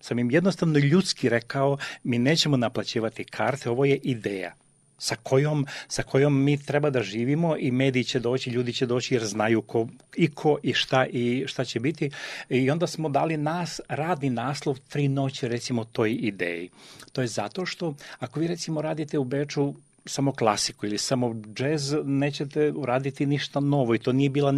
Sam 0.00 0.18
im 0.18 0.30
jednostavno 0.30 0.78
ljudski 0.78 1.28
rekao, 1.28 1.78
mi 2.04 2.18
nećemo 2.18 2.56
naplaćivati 2.56 3.24
karte, 3.24 3.70
ovo 3.70 3.84
je 3.84 3.96
ideja 3.96 4.54
sa 5.00 5.16
kojom, 5.22 5.66
sa 5.88 6.02
kojom 6.02 6.42
mi 6.44 6.56
treba 6.62 6.90
da 6.90 7.02
živimo 7.02 7.56
i 7.56 7.70
mediji 7.70 8.04
će 8.04 8.20
doći, 8.20 8.50
ljudi 8.50 8.72
će 8.72 8.86
doći 8.86 9.14
jer 9.14 9.24
znaju 9.24 9.62
ko, 9.62 9.88
i 10.16 10.28
ko 10.30 10.58
i 10.62 10.72
šta 10.72 11.06
i 11.06 11.44
šta 11.46 11.64
će 11.64 11.80
biti. 11.80 12.10
I 12.48 12.70
onda 12.70 12.86
smo 12.86 13.08
dali 13.08 13.36
nas 13.36 13.80
radni 13.88 14.30
naslov 14.30 14.78
tri 14.88 15.08
noći 15.08 15.48
recimo 15.48 15.84
toj 15.84 16.12
ideji. 16.12 16.70
To 17.12 17.20
je 17.20 17.26
zato 17.26 17.66
što 17.66 17.94
ako 18.18 18.40
vi 18.40 18.46
recimo 18.46 18.82
radite 18.82 19.18
u 19.18 19.24
Beču 19.24 19.74
samo 20.04 20.32
klasiku 20.32 20.86
ili 20.86 20.98
samo 20.98 21.34
džez, 21.54 21.94
nećete 22.04 22.72
uraditi 22.72 23.26
ništa 23.26 23.60
novo 23.60 23.94
i 23.94 23.98
to 23.98 24.12
nije 24.12 24.30
bila 24.30 24.54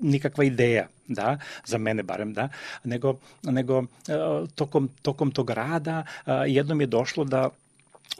nikakva 0.00 0.44
ideja, 0.44 0.88
da, 1.08 1.38
za 1.64 1.78
mene 1.78 2.02
barem, 2.02 2.32
da, 2.32 2.48
nego, 2.84 3.14
nego 3.42 3.78
uh, 3.78 3.86
tokom, 4.54 4.88
tokom 5.02 5.30
tog 5.30 5.50
rada 5.50 6.04
uh, 6.26 6.32
jednom 6.46 6.80
je 6.80 6.86
došlo 6.86 7.24
da 7.24 7.50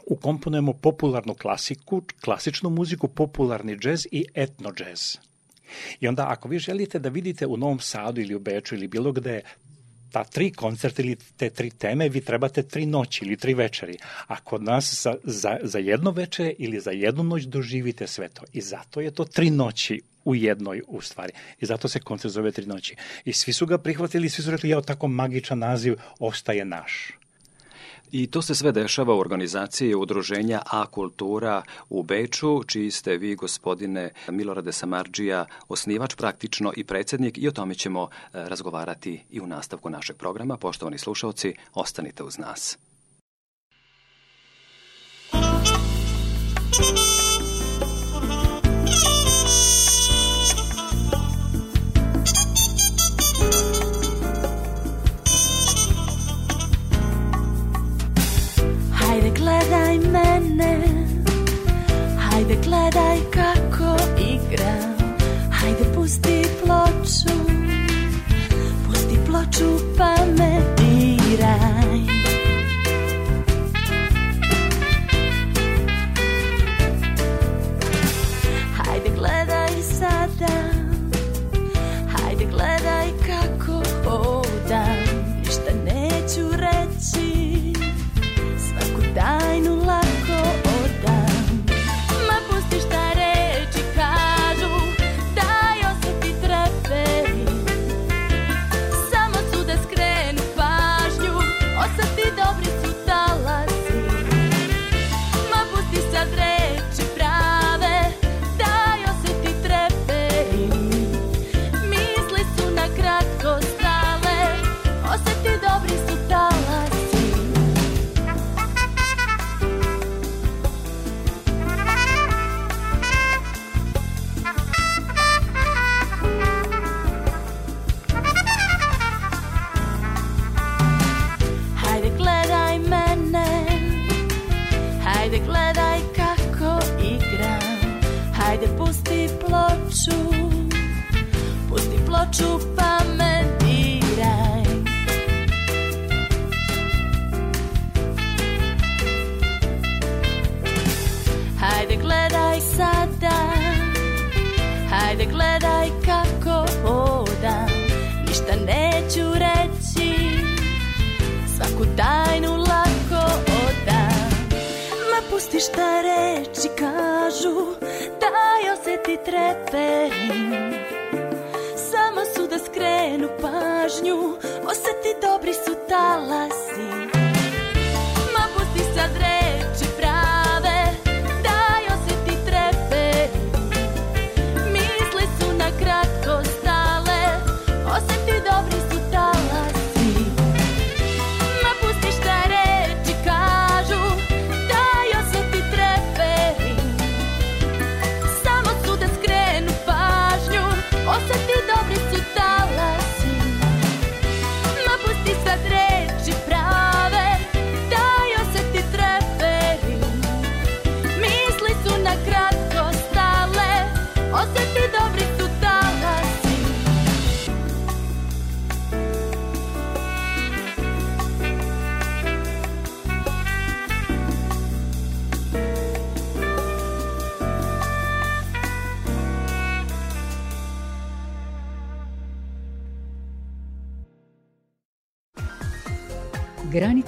ukomponujemo 0.05 0.73
popularnu 0.73 1.33
klasiku, 1.33 2.01
klasičnu 2.21 2.69
muziku, 2.69 3.07
popularni 3.07 3.77
džez 3.77 4.07
i 4.11 4.25
etno 4.33 4.71
džez. 4.71 5.17
I 5.99 6.07
onda 6.07 6.25
ako 6.29 6.49
vi 6.49 6.59
želite 6.59 6.99
da 6.99 7.09
vidite 7.09 7.47
u 7.47 7.57
Novom 7.57 7.79
Sadu 7.79 8.21
ili 8.21 8.35
u 8.35 8.39
Beču 8.39 8.75
ili 8.75 8.87
bilo 8.87 9.11
gde 9.11 9.41
ta 10.11 10.23
tri 10.23 10.51
koncerta 10.51 11.01
ili 11.01 11.15
te 11.37 11.49
tri 11.49 11.69
teme, 11.69 12.09
vi 12.09 12.21
trebate 12.21 12.63
tri 12.63 12.85
noći 12.85 13.25
ili 13.25 13.37
tri 13.37 13.53
večeri. 13.53 13.97
A 14.27 14.39
kod 14.39 14.63
nas 14.63 15.03
za, 15.03 15.15
za, 15.23 15.57
za 15.63 15.79
jedno 15.79 16.11
večere 16.11 16.53
ili 16.57 16.79
za 16.79 16.91
jednu 16.91 17.23
noć 17.23 17.43
doživite 17.43 18.07
sve 18.07 18.29
to. 18.29 18.43
I 18.53 18.61
zato 18.61 19.01
je 19.01 19.11
to 19.11 19.25
tri 19.25 19.49
noći 19.49 20.01
u 20.25 20.35
jednoj 20.35 20.81
u 20.87 21.01
stvari. 21.01 21.33
I 21.61 21.65
zato 21.65 21.87
se 21.87 21.99
koncert 21.99 22.33
zove 22.33 22.51
tri 22.51 22.65
noći. 22.65 22.95
I 23.25 23.33
svi 23.33 23.53
su 23.53 23.65
ga 23.65 23.77
prihvatili, 23.77 24.29
svi 24.29 24.43
su 24.43 24.51
rekli, 24.51 24.69
ja, 24.69 24.81
tako 24.81 25.07
magičan 25.07 25.59
naziv 25.59 25.95
ostaje 26.19 26.65
naš. 26.65 27.20
I 28.11 28.27
to 28.27 28.41
se 28.41 28.55
sve 28.55 28.71
dešava 28.71 29.15
u 29.15 29.19
organizaciji 29.19 29.95
udruženja 29.95 30.61
A 30.65 30.85
Kultura 30.85 31.63
u 31.89 32.03
Beču, 32.03 32.63
čiji 32.63 32.91
ste 32.91 33.17
vi, 33.17 33.35
gospodine 33.35 34.09
Milorade 34.29 34.71
Samarđija, 34.71 35.45
osnivač 35.69 36.15
praktično 36.15 36.73
i 36.75 36.83
predsednik 36.83 37.37
i 37.37 37.47
o 37.47 37.51
tome 37.51 37.75
ćemo 37.75 38.03
e, 38.03 38.09
razgovarati 38.33 39.23
i 39.31 39.41
u 39.41 39.47
nastavku 39.47 39.89
našeg 39.89 40.15
programa. 40.15 40.57
Poštovani 40.57 40.97
slušalci, 40.97 41.53
ostanite 41.73 42.23
uz 42.23 42.37
nas. 42.37 42.77
uz 66.01 66.17
tik 66.21 66.47
plaču. 66.63 67.60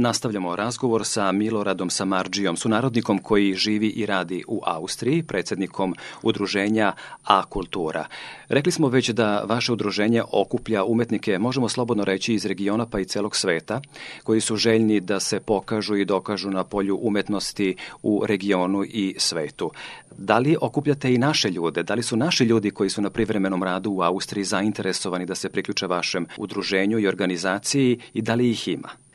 Nastavljamo 0.00 0.56
razgovor 0.56 1.06
sa 1.06 1.32
Miloradom 1.32 1.90
Samarđijom, 1.90 2.56
sunarodnikom 2.56 3.18
koji 3.18 3.54
živi 3.54 3.88
i 3.88 4.06
radi 4.06 4.44
u 4.48 4.60
Austriji, 4.64 5.22
predsjednikom 5.22 5.94
udruženja 6.22 6.92
A 7.24 7.44
Kultura. 7.44 8.06
Rekli 8.48 8.72
smo 8.72 8.88
već 8.88 9.08
da 9.08 9.44
vaše 9.44 9.72
udruženje 9.72 10.22
okuplja 10.32 10.84
umetnike, 10.84 11.38
možemo 11.38 11.68
slobodno 11.68 12.04
reći, 12.04 12.34
iz 12.34 12.46
regiona 12.46 12.86
pa 12.86 13.00
i 13.00 13.04
celog 13.04 13.36
sveta, 13.36 13.80
koji 14.24 14.40
su 14.40 14.56
željni 14.56 15.00
da 15.00 15.20
se 15.20 15.40
pokažu 15.40 15.96
i 15.96 16.04
dokažu 16.04 16.50
na 16.50 16.64
polju 16.64 16.98
umetnosti 17.02 17.76
u 18.02 18.22
regionu 18.26 18.84
i 18.84 19.14
svetu. 19.18 19.70
Da 20.18 20.38
li 20.38 20.56
okupljate 20.60 21.14
i 21.14 21.18
naše 21.18 21.50
ljude? 21.50 21.82
Da 21.82 21.94
li 21.94 22.02
su 22.02 22.16
naši 22.16 22.44
ljudi 22.44 22.70
koji 22.70 22.90
su 22.90 23.02
na 23.02 23.10
privremenom 23.10 23.62
radu 23.62 23.90
u 23.90 24.02
Austriji 24.02 24.44
zainteresovani 24.44 25.26
da 25.26 25.34
se 25.34 25.48
priključe 25.48 25.86
vašem 25.86 26.26
udruženju 26.36 26.98
i 26.98 27.08
organizaciji 27.08 28.00
i 28.14 28.22
da 28.22 28.34
li 28.34 28.50
ih 28.50 28.68
ima? 28.68 29.07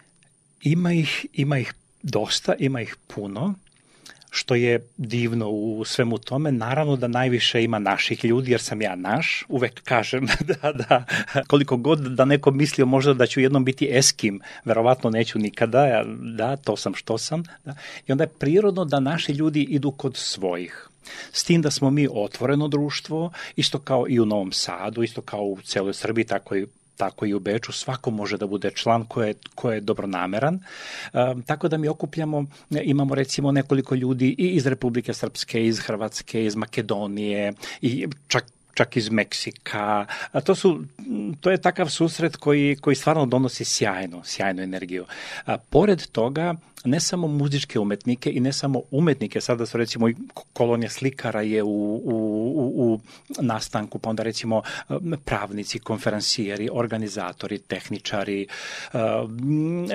Ima 0.64 0.94
ih, 0.94 1.26
ima 1.34 1.60
ih 1.60 1.74
dosta, 2.04 2.56
ima 2.60 2.82
ih 2.82 2.96
puno 3.08 3.54
što 4.36 4.56
je 4.56 4.88
divno 4.98 5.50
u 5.50 5.86
svemu 5.86 6.18
tome. 6.18 6.52
Naravno 6.52 6.96
da 6.96 7.08
najviše 7.08 7.64
ima 7.64 7.80
naših 7.80 8.26
ljudi, 8.26 8.52
jer 8.52 8.62
sam 8.62 8.82
ja 8.82 8.96
naš. 8.96 9.46
Uvek 9.50 9.82
kažem 9.84 10.28
da, 10.62 10.72
da 10.72 11.06
koliko 11.48 11.78
god 11.78 12.00
da 12.00 12.26
neko 12.26 12.52
mislio 12.52 12.86
možda 12.86 13.14
da 13.14 13.28
ću 13.28 13.40
jednom 13.40 13.66
biti 13.66 13.90
eskim, 13.92 14.42
verovatno 14.66 15.10
neću 15.10 15.40
nikada, 15.40 16.04
da, 16.38 16.56
to 16.56 16.78
sam 16.78 16.96
što 16.96 17.18
sam. 17.18 17.44
Da. 17.66 17.76
I 18.08 18.12
onda 18.12 18.24
je 18.24 18.36
prirodno 18.40 18.86
da 18.86 19.00
naši 19.00 19.32
ljudi 19.32 19.62
idu 19.62 19.92
kod 19.92 20.18
svojih. 20.18 20.90
S 21.32 21.44
tim 21.44 21.62
da 21.62 21.72
smo 21.72 21.90
mi 21.90 22.08
otvoreno 22.12 22.68
društvo, 22.68 23.32
isto 23.56 23.80
kao 23.80 24.06
i 24.10 24.20
u 24.20 24.26
Novom 24.26 24.52
Sadu, 24.52 25.04
isto 25.04 25.22
kao 25.22 25.42
u 25.42 25.62
celoj 25.62 25.94
Srbiji, 25.94 26.26
tako 26.26 26.56
i 26.56 26.68
tako 26.98 27.26
i 27.26 27.34
u 27.34 27.40
Beču, 27.40 27.72
svako 27.72 28.12
može 28.12 28.38
da 28.38 28.48
bude 28.48 28.72
član 28.76 29.06
ko 29.06 29.24
je, 29.24 29.34
ko 29.56 29.72
je 29.72 29.82
dobronameran. 29.82 30.56
E, 30.56 31.18
tako 31.46 31.68
da 31.68 31.78
mi 31.78 31.88
okupljamo, 31.88 32.46
imamo 32.70 33.16
recimo 33.16 33.52
nekoliko 33.52 33.96
ljudi 33.96 34.36
i 34.38 34.48
iz 34.48 34.68
Republike 34.68 35.14
Srpske, 35.14 35.66
iz 35.66 35.80
Hrvatske, 35.80 36.46
iz 36.46 36.56
Makedonije 36.56 37.54
i 37.82 38.08
čak 38.28 38.46
čak 38.74 38.98
iz 38.98 39.10
Meksika. 39.10 40.06
A 40.32 40.42
to 40.42 40.56
su 40.56 40.84
to 41.42 41.52
je 41.52 41.62
takav 41.62 41.90
susret 41.90 42.36
koji 42.36 42.76
koji 42.82 42.96
stvarno 42.96 43.26
donosi 43.26 43.66
sjajnu, 43.66 44.22
sjajnu 44.24 44.62
energiju. 44.62 45.06
A 45.46 45.58
pored 45.58 46.08
toga 46.12 46.56
ne 46.86 47.00
samo 47.00 47.28
muzičke 47.28 47.80
umetnike 47.80 48.32
i 48.32 48.40
ne 48.40 48.54
samo 48.54 48.82
umetnike, 48.92 49.42
sada 49.42 49.66
su 49.66 49.78
recimo 49.78 50.08
kolonija 50.54 50.90
slikara 50.90 51.42
je 51.42 51.64
u, 51.64 51.96
u, 51.96 52.12
u, 52.56 52.94
u 52.94 53.00
nastanku, 53.40 54.00
pa 54.00 54.10
onda 54.10 54.24
recimo 54.24 54.62
pravnici, 55.26 55.80
konferencijeri, 55.80 56.70
organizatori, 56.72 57.60
tehničari, 57.60 58.48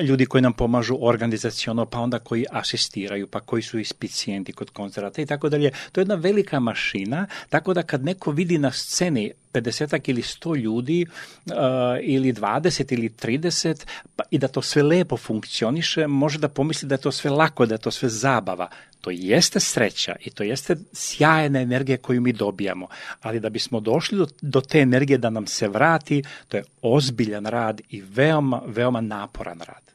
ljudi 0.03 0.27
koji 0.27 0.43
nam 0.43 0.53
pomažu 0.53 0.99
organizaciono, 1.01 1.87
pa 1.87 2.01
onda 2.01 2.19
koji 2.19 2.45
asistiraju, 2.51 3.27
pa 3.27 3.41
koji 3.41 3.63
su 3.63 3.79
ispicijenti 3.79 4.53
kod 4.53 4.71
koncerata 4.71 5.23
i 5.23 5.27
tako 5.27 5.49
dalje. 5.49 5.71
To 5.93 6.01
je 6.01 6.03
jedna 6.03 6.15
velika 6.15 6.61
mašina, 6.61 7.27
tako 7.49 7.75
da 7.75 7.83
kad 7.83 8.05
neko 8.05 8.31
vidi 8.31 8.59
na 8.59 8.68
sceni 8.73 9.33
50 9.53 10.11
ili 10.11 10.23
100 10.23 10.57
ljudi 10.57 11.07
uh, 11.47 11.55
ili 12.03 12.33
20 12.33 12.93
ili 12.93 13.09
30 13.09 13.87
pa, 14.17 14.25
i 14.31 14.39
da 14.39 14.49
to 14.49 14.63
sve 14.63 14.83
lepo 14.83 15.17
funkcioniše, 15.17 16.07
može 16.07 16.39
da 16.39 16.49
pomisli 16.49 16.89
da 16.89 16.95
je 16.95 17.01
to 17.01 17.13
sve 17.13 17.31
lako, 17.31 17.67
da 17.67 17.75
je 17.75 17.79
to 17.79 17.91
sve 17.91 18.09
zabava. 18.09 18.69
To 19.01 19.11
jeste 19.11 19.61
sreća 19.61 20.17
i 20.21 20.31
to 20.31 20.43
jeste 20.43 20.77
sjajna 20.93 21.61
energija 21.61 21.97
koju 21.97 22.21
mi 22.21 22.33
dobijamo, 22.33 22.89
ali 23.21 23.41
da 23.41 23.49
bismo 23.49 23.81
došli 23.81 24.19
do, 24.19 24.27
do 24.41 24.61
te 24.61 24.81
energije 24.81 25.19
da 25.19 25.31
nam 25.31 25.47
se 25.47 25.69
vrati, 25.69 26.23
to 26.49 26.57
je 26.57 26.65
ozbiljan 26.83 27.47
rad 27.47 27.81
i 27.91 28.01
veoma, 28.01 28.63
veoma 28.67 29.01
naporan 29.01 29.59
rad. 29.59 29.89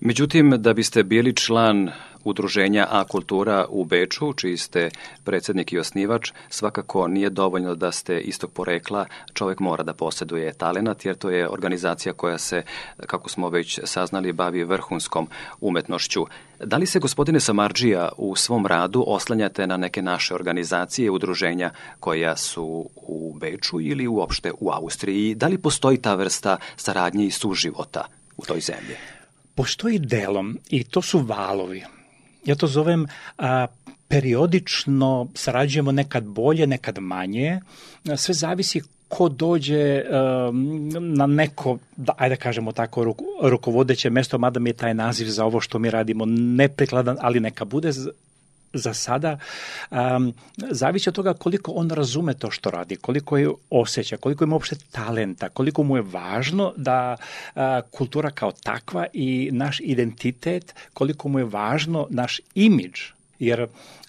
Međutim, 0.00 0.54
da 0.58 0.74
biste 0.74 1.02
bili 1.02 1.36
član 1.36 1.90
udruženja 2.24 2.86
A 2.90 3.04
Kultura 3.04 3.66
u 3.68 3.84
Beču, 3.84 4.32
čiji 4.32 4.56
ste 4.56 4.90
predsednik 5.24 5.72
i 5.72 5.78
osnivač, 5.78 6.32
svakako 6.48 7.08
nije 7.08 7.30
dovoljno 7.30 7.74
da 7.74 7.92
ste 7.92 8.20
istog 8.20 8.50
porekla, 8.52 9.06
čovek 9.34 9.60
mora 9.60 9.82
da 9.82 9.94
poseduje 9.94 10.52
talenat, 10.52 11.04
jer 11.04 11.16
to 11.16 11.30
je 11.30 11.48
organizacija 11.48 12.12
koja 12.12 12.38
se, 12.38 12.62
kako 13.06 13.28
smo 13.28 13.48
već 13.48 13.80
saznali, 13.84 14.32
bavi 14.32 14.64
vrhunskom 14.64 15.28
umetnošću. 15.60 16.26
Da 16.64 16.76
li 16.76 16.86
se, 16.86 16.98
gospodine 16.98 17.40
Samarđija, 17.40 18.08
u 18.16 18.36
svom 18.36 18.66
radu 18.66 19.04
oslanjate 19.06 19.66
na 19.66 19.76
neke 19.76 20.02
naše 20.02 20.34
organizacije, 20.34 21.10
udruženja 21.10 21.70
koja 22.00 22.36
su 22.36 22.90
u 22.96 23.34
Beču 23.40 23.80
ili 23.80 24.06
uopšte 24.06 24.52
u 24.60 24.70
Austriji? 24.70 25.34
Da 25.34 25.46
li 25.46 25.58
postoji 25.58 25.98
ta 25.98 26.14
vrsta 26.14 26.56
saradnje 26.76 27.26
i 27.26 27.30
suživota 27.30 28.04
u 28.36 28.44
toj 28.44 28.60
zemlji? 28.60 28.96
Postoji 29.54 29.98
delom 29.98 30.58
i 30.70 30.84
to 30.84 31.02
su 31.02 31.18
valovi 31.18 31.84
ja 32.48 32.54
to 32.54 32.66
zovem 32.66 33.06
a, 33.38 33.66
periodično 34.08 35.28
sarađujemo 35.34 35.92
nekad 35.92 36.24
bolje, 36.24 36.66
nekad 36.66 36.98
manje. 36.98 37.60
Sve 38.16 38.34
zavisi 38.34 38.80
ko 39.08 39.28
dođe 39.28 40.02
um, 40.04 40.88
na 41.16 41.26
neko, 41.26 41.78
da, 41.96 42.12
ajde 42.16 42.34
da 42.34 42.40
kažemo 42.40 42.72
tako, 42.72 43.04
ruk, 43.04 43.18
rukovodeće 43.42 44.10
mesto, 44.10 44.38
mada 44.38 44.60
mi 44.60 44.70
je 44.70 44.74
taj 44.74 44.94
naziv 44.94 45.26
za 45.26 45.44
ovo 45.44 45.60
što 45.60 45.78
mi 45.78 45.90
radimo 45.90 46.24
neprikladan, 46.26 47.16
ali 47.20 47.40
neka 47.40 47.64
bude 47.64 47.92
za 48.72 48.94
sada 48.94 49.38
um, 49.90 50.32
zavisi 50.70 51.08
od 51.08 51.14
toga 51.14 51.34
koliko 51.34 51.72
on 51.72 51.90
razume 51.90 52.34
to 52.34 52.50
što 52.50 52.70
radi, 52.70 52.96
koliko 52.96 53.36
je 53.36 53.48
osjeća, 53.70 54.16
koliko 54.16 54.44
ima 54.44 54.54
uopšte 54.54 54.76
talenta, 54.90 55.48
koliko 55.48 55.82
mu 55.82 55.96
je 55.96 56.02
važno 56.02 56.72
da 56.76 57.16
uh, 57.16 57.62
kultura 57.90 58.30
kao 58.30 58.52
takva 58.52 59.06
i 59.12 59.50
naš 59.52 59.80
identitet, 59.80 60.74
koliko 60.94 61.28
mu 61.28 61.38
je 61.38 61.44
važno 61.44 62.06
naš 62.10 62.40
imidž, 62.54 63.00
jer 63.38 63.66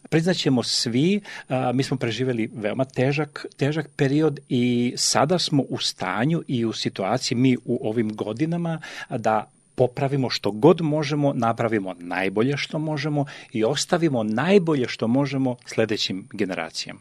priznaćemo 0.10 0.64
svi, 0.64 1.22
a, 1.50 1.72
mi 1.74 1.84
smo 1.84 1.98
preživeli 1.98 2.50
veoma 2.54 2.86
težak, 2.86 3.46
težak 3.58 3.90
period 3.96 4.40
i 4.50 4.94
sada 4.98 5.40
smo 5.40 5.64
u 5.70 5.78
stanju 5.78 6.44
i 6.48 6.66
u 6.66 6.74
situaciji 6.74 7.38
mi 7.38 7.58
u 7.66 7.90
ovim 7.90 8.16
godinama 8.16 8.82
da 9.10 9.52
popravimo 9.80 10.30
što 10.30 10.52
god 10.52 10.82
možemo, 10.82 11.34
napravimo 11.34 11.96
najbolje 12.00 12.58
što 12.58 12.80
možemo 12.80 13.26
i 13.52 13.64
ostavimo 13.64 14.24
najbolje 14.24 14.88
što 14.88 15.08
možemo 15.08 15.56
sledećim 15.66 16.28
generacijama. 16.34 17.00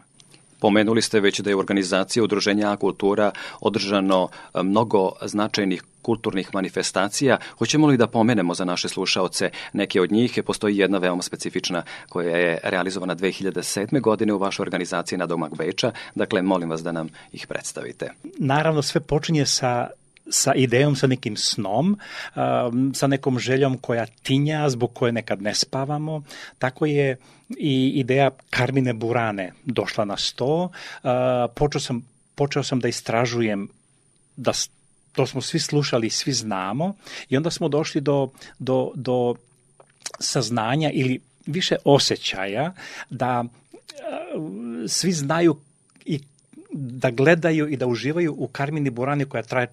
Pomenuli 0.60 1.02
ste 1.02 1.20
već 1.20 1.40
da 1.40 1.50
je 1.50 1.56
u 1.56 1.58
organizaciji 1.58 2.22
Udruženja 2.22 2.76
kultura 2.76 3.30
održano 3.60 4.28
e, 4.28 4.62
mnogo 4.62 5.12
značajnih 5.22 5.82
kulturnih 6.02 6.54
manifestacija. 6.54 7.38
Hoćemo 7.58 7.86
li 7.86 7.96
da 7.96 8.06
pomenemo 8.06 8.54
za 8.54 8.64
naše 8.64 8.88
slušaoce 8.88 9.50
neke 9.72 10.00
od 10.00 10.12
njih? 10.12 10.38
Postoji 10.46 10.76
jedna 10.76 10.98
veoma 10.98 11.22
specifična 11.22 11.82
koja 12.08 12.36
je 12.36 12.58
realizovana 12.62 13.16
2007. 13.16 14.00
godine 14.00 14.32
u 14.32 14.38
vašoj 14.38 14.62
organizaciji 14.62 15.18
na 15.18 15.26
Domak 15.26 15.56
Beča. 15.56 15.92
Dakle, 16.14 16.42
molim 16.42 16.70
vas 16.70 16.82
da 16.82 16.92
nam 16.92 17.08
ih 17.32 17.46
predstavite. 17.46 18.12
Naravno, 18.38 18.82
sve 18.82 19.00
počinje 19.00 19.46
sa 19.46 19.88
sa 20.30 20.54
idejom, 20.54 20.96
sa 20.96 21.06
nekim 21.06 21.36
snom, 21.36 21.96
um, 22.36 22.94
sa 22.94 23.06
nekom 23.06 23.38
željom 23.38 23.78
koja 23.78 24.06
tinja, 24.22 24.68
zbog 24.70 24.92
koje 24.94 25.12
nekad 25.12 25.42
ne 25.42 25.54
spavamo. 25.54 26.22
Tako 26.58 26.86
je 26.86 27.16
i 27.56 27.92
ideja 27.94 28.30
Karmine 28.50 28.92
Burane 28.92 29.52
došla 29.64 30.04
na 30.04 30.16
sto. 30.16 30.54
Uh, 30.64 31.10
počeo, 31.54 31.80
sam, 31.80 32.02
počeo 32.34 32.62
sam 32.62 32.80
da 32.80 32.88
istražujem 32.88 33.68
da 34.36 34.52
to 35.12 35.26
smo 35.26 35.40
svi 35.40 35.58
slušali, 35.58 36.10
svi 36.10 36.32
znamo 36.32 36.94
i 37.28 37.36
onda 37.36 37.50
smo 37.50 37.68
došli 37.68 38.00
do, 38.00 38.30
do, 38.58 38.92
do 38.94 39.34
saznanja 40.20 40.90
ili 40.90 41.20
više 41.46 41.76
osjećaja 41.84 42.72
da 43.10 43.44
uh, 43.44 43.48
svi 44.88 45.12
znaju 45.12 45.56
i 46.04 46.20
da 46.72 47.10
gledaju 47.10 47.68
i 47.68 47.76
da 47.76 47.86
uživaju 47.86 48.34
u 48.38 48.46
Karmini 48.46 48.90
Burani 48.90 49.24
koja 49.24 49.42
traje 49.42 49.66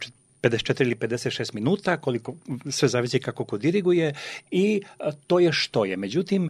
54 0.49 0.81
ili 0.81 0.95
56 0.95 1.53
minuta, 1.53 1.97
koliko 1.97 2.35
sve 2.69 2.87
zavisi 2.87 3.19
kako 3.19 3.45
ko 3.45 3.57
diriguje 3.57 4.13
i 4.51 4.81
to 5.27 5.39
je 5.39 5.51
što 5.51 5.85
je. 5.85 5.97
Međutim, 5.97 6.49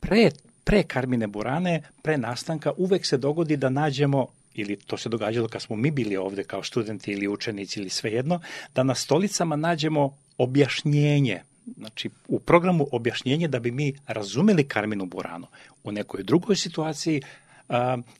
pre, 0.00 0.30
pre 0.64 0.82
Karmine 0.82 1.26
Burane, 1.26 1.82
pre 2.02 2.18
nastanka, 2.18 2.72
uvek 2.76 3.06
se 3.06 3.18
dogodi 3.18 3.56
da 3.56 3.70
nađemo 3.70 4.26
ili 4.54 4.76
to 4.76 4.96
se 4.96 5.08
događalo 5.08 5.48
kad 5.48 5.62
smo 5.62 5.76
mi 5.76 5.90
bili 5.90 6.16
ovde 6.16 6.44
kao 6.44 6.62
studenti 6.62 7.12
ili 7.12 7.28
učenici 7.28 7.80
ili 7.80 7.90
svejedno, 7.90 8.40
da 8.74 8.82
na 8.82 8.94
stolicama 8.94 9.56
nađemo 9.56 10.16
objašnjenje 10.38 11.40
znači 11.76 12.10
u 12.28 12.40
programu 12.40 12.86
objašnjenje 12.92 13.48
da 13.48 13.58
bi 13.58 13.70
mi 13.70 13.94
razumeli 14.06 14.64
Karminu 14.64 15.06
Buranu. 15.06 15.46
U 15.84 15.92
nekoj 15.92 16.22
drugoj 16.22 16.56
situaciji 16.56 17.22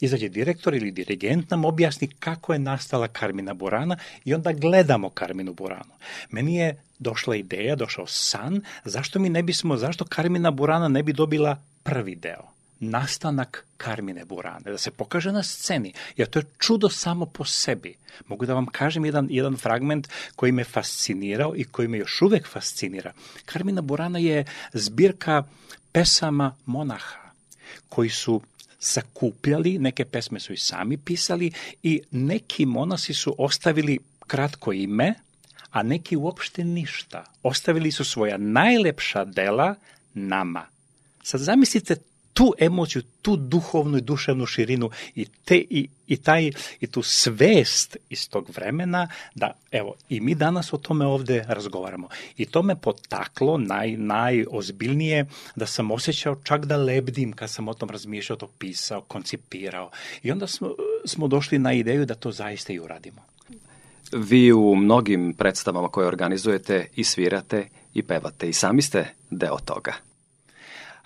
izađe 0.00 0.28
direktor 0.28 0.74
ili 0.74 0.90
dirigent 0.90 1.50
nam 1.50 1.64
objasni 1.64 2.08
kako 2.08 2.52
je 2.52 2.58
nastala 2.58 3.08
Karmina 3.08 3.54
Burana 3.54 3.96
i 4.24 4.34
onda 4.34 4.52
gledamo 4.52 5.10
Karminu 5.10 5.54
Buranu. 5.54 5.92
Meni 6.30 6.56
je 6.56 6.82
došla 6.98 7.36
ideja, 7.36 7.76
došao 7.76 8.06
san, 8.06 8.62
zašto 8.84 9.18
mi 9.18 9.28
ne 9.28 9.42
bismo, 9.42 9.76
zašto 9.76 10.04
Karmina 10.04 10.50
Burana 10.50 10.88
ne 10.88 11.02
bi 11.02 11.12
dobila 11.12 11.62
prvi 11.82 12.14
deo? 12.14 12.50
nastanak 12.80 13.66
Karmine 13.76 14.24
Burane, 14.24 14.70
da 14.70 14.78
se 14.78 14.90
pokaže 14.90 15.32
na 15.32 15.42
sceni, 15.42 15.92
jer 16.16 16.28
to 16.28 16.38
je 16.38 16.44
čudo 16.58 16.88
samo 16.88 17.26
po 17.26 17.44
sebi. 17.44 17.94
Mogu 18.26 18.46
da 18.46 18.54
vam 18.54 18.66
kažem 18.66 19.04
jedan, 19.04 19.26
jedan 19.30 19.56
fragment 19.56 20.08
koji 20.36 20.52
me 20.52 20.64
fascinirao 20.64 21.52
i 21.56 21.64
koji 21.64 21.88
me 21.88 21.98
još 21.98 22.22
uvek 22.22 22.48
fascinira. 22.48 23.12
Karmina 23.44 23.80
Burana 23.80 24.18
je 24.18 24.44
zbirka 24.72 25.44
pesama 25.92 26.56
monaha 26.66 27.30
koji 27.88 28.08
su 28.08 28.40
sakupljali, 28.80 29.78
neke 29.78 30.04
pesme 30.04 30.40
su 30.40 30.52
i 30.52 30.56
sami 30.56 30.96
pisali 30.96 31.52
i 31.82 32.00
neki 32.10 32.66
monasi 32.66 33.14
su 33.14 33.34
ostavili 33.38 33.98
kratko 34.26 34.72
ime, 34.72 35.14
a 35.70 35.82
neki 35.82 36.16
uopšte 36.16 36.64
ništa. 36.64 37.24
Ostavili 37.42 37.92
su 37.92 38.04
svoja 38.04 38.36
najlepša 38.38 39.24
dela 39.24 39.74
nama. 40.14 40.66
Sad 41.22 41.40
zamislite 41.40 41.96
tu 42.34 42.52
emociju, 42.58 43.02
tu 43.22 43.36
duhovnu 43.36 43.98
i 43.98 44.00
duševnu 44.00 44.46
širinu 44.46 44.90
i, 45.14 45.26
te, 45.44 45.56
i, 45.56 45.88
i, 46.06 46.16
taj, 46.16 46.50
i 46.80 46.86
tu 46.86 47.02
svest 47.02 47.96
iz 48.08 48.28
tog 48.28 48.50
vremena 48.54 49.08
da, 49.34 49.52
evo, 49.70 49.94
i 50.08 50.20
mi 50.20 50.34
danas 50.34 50.72
o 50.72 50.76
tome 50.76 51.06
ovde 51.06 51.44
razgovaramo. 51.48 52.08
I 52.36 52.46
to 52.46 52.62
me 52.62 52.76
potaklo 52.76 53.58
naj, 53.58 53.96
najozbiljnije 53.96 55.26
da 55.56 55.66
sam 55.66 55.90
osjećao 55.90 56.36
čak 56.44 56.66
da 56.66 56.76
lebdim 56.76 57.32
kad 57.32 57.50
sam 57.50 57.68
o 57.68 57.74
tom 57.74 57.90
razmišljao, 57.90 58.36
to 58.36 58.48
pisao, 58.58 59.00
koncipirao. 59.00 59.90
I 60.22 60.30
onda 60.32 60.46
smo, 60.46 60.70
smo 61.04 61.28
došli 61.28 61.58
na 61.58 61.72
ideju 61.72 62.06
da 62.06 62.14
to 62.14 62.32
zaista 62.32 62.72
i 62.72 62.80
uradimo. 62.80 63.22
Vi 64.12 64.52
u 64.52 64.74
mnogim 64.74 65.34
predstavama 65.38 65.88
koje 65.88 66.06
organizujete 66.06 66.86
i 66.96 67.04
svirate 67.04 67.68
i 67.94 68.02
pevate 68.02 68.48
i 68.48 68.52
sami 68.52 68.82
ste 68.82 69.14
deo 69.30 69.58
toga. 69.58 70.09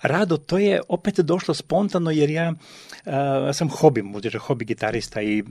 Rado, 0.01 0.37
to 0.37 0.57
je 0.57 0.81
opet 0.87 1.19
došlo 1.19 1.53
spontano 1.53 2.11
jer 2.11 2.29
ja 2.29 2.53
uh, 2.53 3.13
sam 3.53 3.69
hobi 3.69 4.01
muzičar, 4.01 4.41
hobi 4.41 4.65
gitarista 4.65 5.21
i 5.21 5.43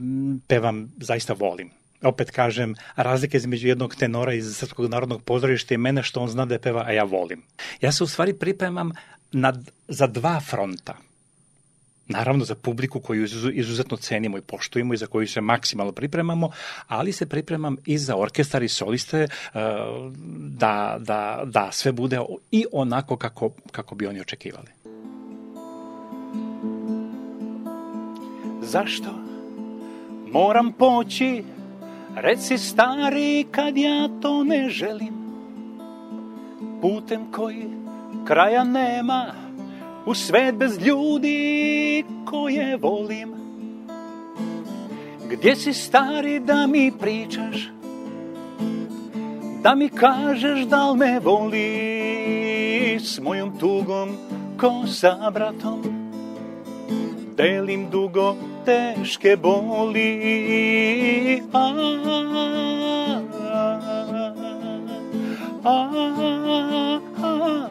pevam 0.47 0.91
zaista 0.97 1.33
volim. 1.33 1.69
Opet 2.01 2.31
kažem, 2.31 2.75
razlika 2.95 3.37
između 3.37 3.67
jednog 3.67 3.95
tenora 3.95 4.33
iz 4.33 4.55
Srpskog 4.57 4.89
narodnog 4.89 5.23
pozorišta 5.23 5.73
i 5.73 5.77
mene 5.77 6.03
što 6.03 6.21
on 6.21 6.29
zna 6.29 6.45
da 6.45 6.55
je 6.55 6.61
peva, 6.61 6.83
a 6.85 6.91
ja 6.91 7.03
volim. 7.03 7.43
Ja 7.81 7.91
se 7.91 8.03
u 8.03 8.07
stvari 8.07 8.33
pripremam 8.33 8.91
nad, 9.31 9.71
za 9.87 10.07
dva 10.07 10.39
fronta. 10.39 10.97
Naravno 12.07 12.45
za 12.45 12.55
publiku 12.55 12.99
koju 12.99 13.27
izuzetno 13.53 13.97
cenimo 13.97 14.37
i 14.37 14.41
poštujemo 14.41 14.93
i 14.93 14.97
za 14.97 15.07
koju 15.07 15.27
se 15.27 15.41
maksimalno 15.41 15.91
pripremamo, 15.91 16.51
ali 16.87 17.11
se 17.11 17.25
pripremam 17.25 17.77
i 17.85 17.97
za 17.97 18.15
orkestar 18.15 18.63
i 18.63 18.67
soliste 18.67 19.19
e, 19.19 19.27
da, 20.37 20.97
da, 20.99 21.41
da 21.45 21.71
sve 21.71 21.91
bude 21.91 22.19
i 22.51 22.65
onako 22.71 23.17
kako, 23.17 23.51
kako 23.71 23.95
bi 23.95 24.07
oni 24.07 24.19
očekivali. 24.19 24.67
Zašto 28.61 29.09
moram 30.31 30.73
poći, 30.73 31.43
reci 32.15 32.57
stari 32.57 33.45
kad 33.51 33.77
ja 33.77 34.09
to 34.21 34.43
ne 34.43 34.69
želim, 34.69 35.13
putem 36.81 37.31
koji 37.31 37.65
kraja 38.27 38.63
nema, 38.63 39.44
u 40.05 40.13
svet 40.13 40.55
bez 40.55 40.77
ljudi 40.85 42.03
koje 42.25 42.77
volim. 42.77 43.35
Gdje 45.29 45.55
si 45.55 45.73
stari 45.73 46.39
da 46.39 46.67
mi 46.67 46.91
pričaš 46.99 47.69
Da 49.63 49.75
mi 49.75 49.89
kažeš 49.89 50.59
da 50.59 50.91
li 50.91 50.97
me 50.97 51.19
voli 51.19 52.99
S 52.99 53.19
mojom 53.19 53.59
tugom 53.59 54.17
ko 54.59 54.87
sa 54.87 55.31
bratom 55.33 55.81
Delim 57.37 57.89
dugo 57.89 58.35
teške 58.65 59.37
boli. 59.37 60.11
A, 61.53 61.73
a, 63.53 63.79
a, 65.63 65.89
a, 67.21 67.69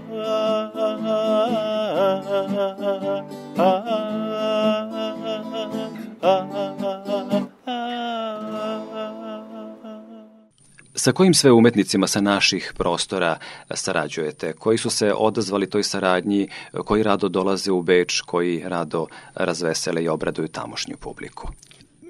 Sa 10.95 11.13
kojim 11.13 11.35
sve 11.35 11.53
umetnicima 11.53 12.07
sa 12.07 12.21
naših 12.21 12.73
prostora 12.77 13.39
sarađujete? 13.71 14.53
Koji 14.53 14.79
su 14.79 14.91
se 14.91 15.13
odazvali 15.17 15.71
toj 15.71 15.83
saradnji, 15.83 16.49
koji 16.85 17.03
rado 17.03 17.29
dolaze 17.29 17.73
u 17.73 17.83
Beč, 17.83 18.21
koji 18.21 18.63
rado 18.67 19.07
razvesele 19.35 20.05
i 20.05 20.09
obraduju 20.09 20.49
tamošnju 20.49 20.97
publiku? 20.97 21.49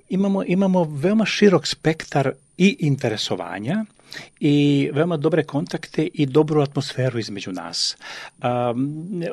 Imamo, 0.09 0.45
imamo 0.47 0.85
veoma 0.85 1.25
širok 1.25 1.67
spektar 1.67 2.33
i 2.59 2.77
interesovanja 2.81 3.85
i 4.41 4.91
veoma 4.93 5.17
dobre 5.17 5.45
kontakte 5.45 6.09
i 6.15 6.27
dobru 6.27 6.61
atmosferu 6.61 7.19
između 7.19 7.53
nas. 7.53 7.97
Um, 8.75 9.25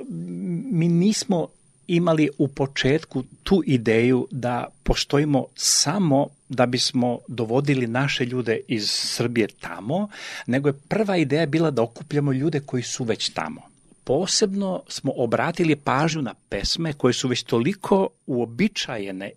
mi 0.72 0.88
nismo 0.88 1.48
imali 1.88 2.30
u 2.38 2.48
početku 2.48 3.24
tu 3.44 3.64
ideju 3.66 4.28
da 4.32 4.68
postojimo 4.84 5.46
samo 5.56 6.28
da 6.50 6.66
bismo 6.66 7.20
dovodili 7.28 7.88
naše 7.88 8.26
ljude 8.26 8.60
iz 8.68 8.90
Srbije 8.92 9.48
tamo, 9.48 10.08
nego 10.48 10.70
je 10.70 10.80
prva 10.88 11.18
ideja 11.18 11.46
bila 11.46 11.72
da 11.72 11.82
okupljamo 11.82 12.34
ljude 12.34 12.60
koji 12.60 12.84
su 12.84 13.04
već 13.04 13.30
tamo 13.30 13.72
posebno 14.04 14.84
smo 14.88 15.12
obratili 15.16 15.76
pažnju 15.76 16.22
na 16.22 16.34
pesme 16.50 16.94
koje 16.94 17.14
su 17.14 17.28
već 17.28 17.44
toliko 17.44 18.08
uobičajene 18.28 19.32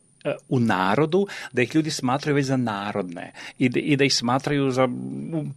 u 0.49 0.61
narodu, 0.61 1.27
da 1.53 1.63
ih 1.63 1.75
ljudi 1.75 1.91
smatraju 1.91 2.35
već 2.35 2.47
za 2.47 2.57
narodne 2.57 3.33
i 3.59 3.69
da, 3.69 3.81
i 3.81 3.97
da 3.97 4.05
ih 4.05 4.15
smatraju 4.15 4.71
za, 4.71 4.89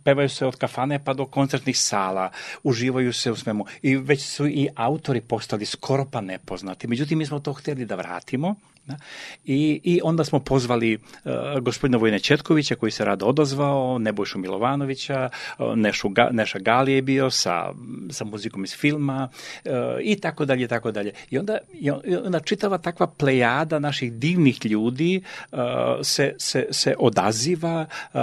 pevaju 0.04 0.30
se 0.30 0.46
od 0.46 0.56
kafane 0.56 1.04
pa 1.04 1.14
do 1.14 1.26
koncertnih 1.26 1.80
sala, 1.80 2.32
uživaju 2.64 3.14
se 3.14 3.32
u 3.32 3.36
svemu 3.36 3.66
i 3.82 3.96
već 3.96 4.24
su 4.24 4.48
i 4.48 4.68
autori 4.76 5.22
postali 5.22 5.66
skoro 5.66 6.06
pa 6.12 6.22
nepoznati. 6.22 6.88
Međutim, 6.88 7.18
mi 7.18 7.26
smo 7.26 7.40
to 7.40 7.54
hteli 7.54 7.86
da 7.86 7.96
vratimo 7.96 8.56
Da? 8.88 8.98
I, 9.46 9.82
I 9.84 10.02
onda 10.04 10.24
smo 10.24 10.40
pozvali 10.40 10.96
uh, 10.96 11.32
gospodina 11.62 11.98
Vojne 11.98 12.20
Četkovića 12.20 12.76
koji 12.76 12.92
se 12.92 13.06
rado 13.06 13.26
odozvao, 13.26 14.00
Nebojšu 14.00 14.40
Milovanovića, 14.40 15.30
uh, 15.60 15.76
Nešu, 15.76 16.10
Ga, 16.10 16.30
Neša 16.32 16.60
Gali 16.60 16.94
je 16.94 17.02
bio 17.02 17.30
sa, 17.30 17.74
sa 18.10 18.26
muzikom 18.26 18.64
iz 18.64 18.76
filma 18.76 19.30
uh, 19.66 19.72
i 20.02 20.20
tako 20.20 20.46
dalje, 20.46 20.68
tako 20.68 20.92
dalje. 20.92 21.12
I 21.30 21.38
onda, 21.38 21.58
i 21.74 21.92
onda 22.26 22.40
čitava 22.40 22.78
takva 22.78 23.08
plejada 23.08 23.80
naših 23.80 24.14
divnih 24.14 24.66
ljudi 24.66 25.22
uh, 25.52 25.60
se, 26.04 26.36
se, 26.38 26.68
se 26.72 26.96
odaziva 27.00 27.86
uh, 28.14 28.22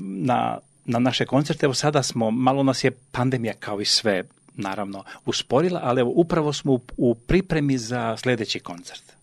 na, 0.00 0.58
na 0.84 0.98
naše 0.98 1.26
koncerte. 1.26 1.66
Evo 1.66 1.74
sada 1.74 2.02
smo, 2.02 2.30
malo 2.30 2.62
nas 2.62 2.84
je 2.84 2.90
pandemija 2.90 3.54
kao 3.54 3.80
i 3.80 3.84
sve 3.84 4.24
naravno 4.54 5.04
usporila, 5.26 5.80
ali 5.82 6.00
evo 6.00 6.12
upravo 6.14 6.52
smo 6.52 6.72
u, 6.72 6.80
u 6.96 7.14
pripremi 7.14 7.78
za 7.78 8.16
sledeći 8.16 8.60
koncert. 8.60 9.14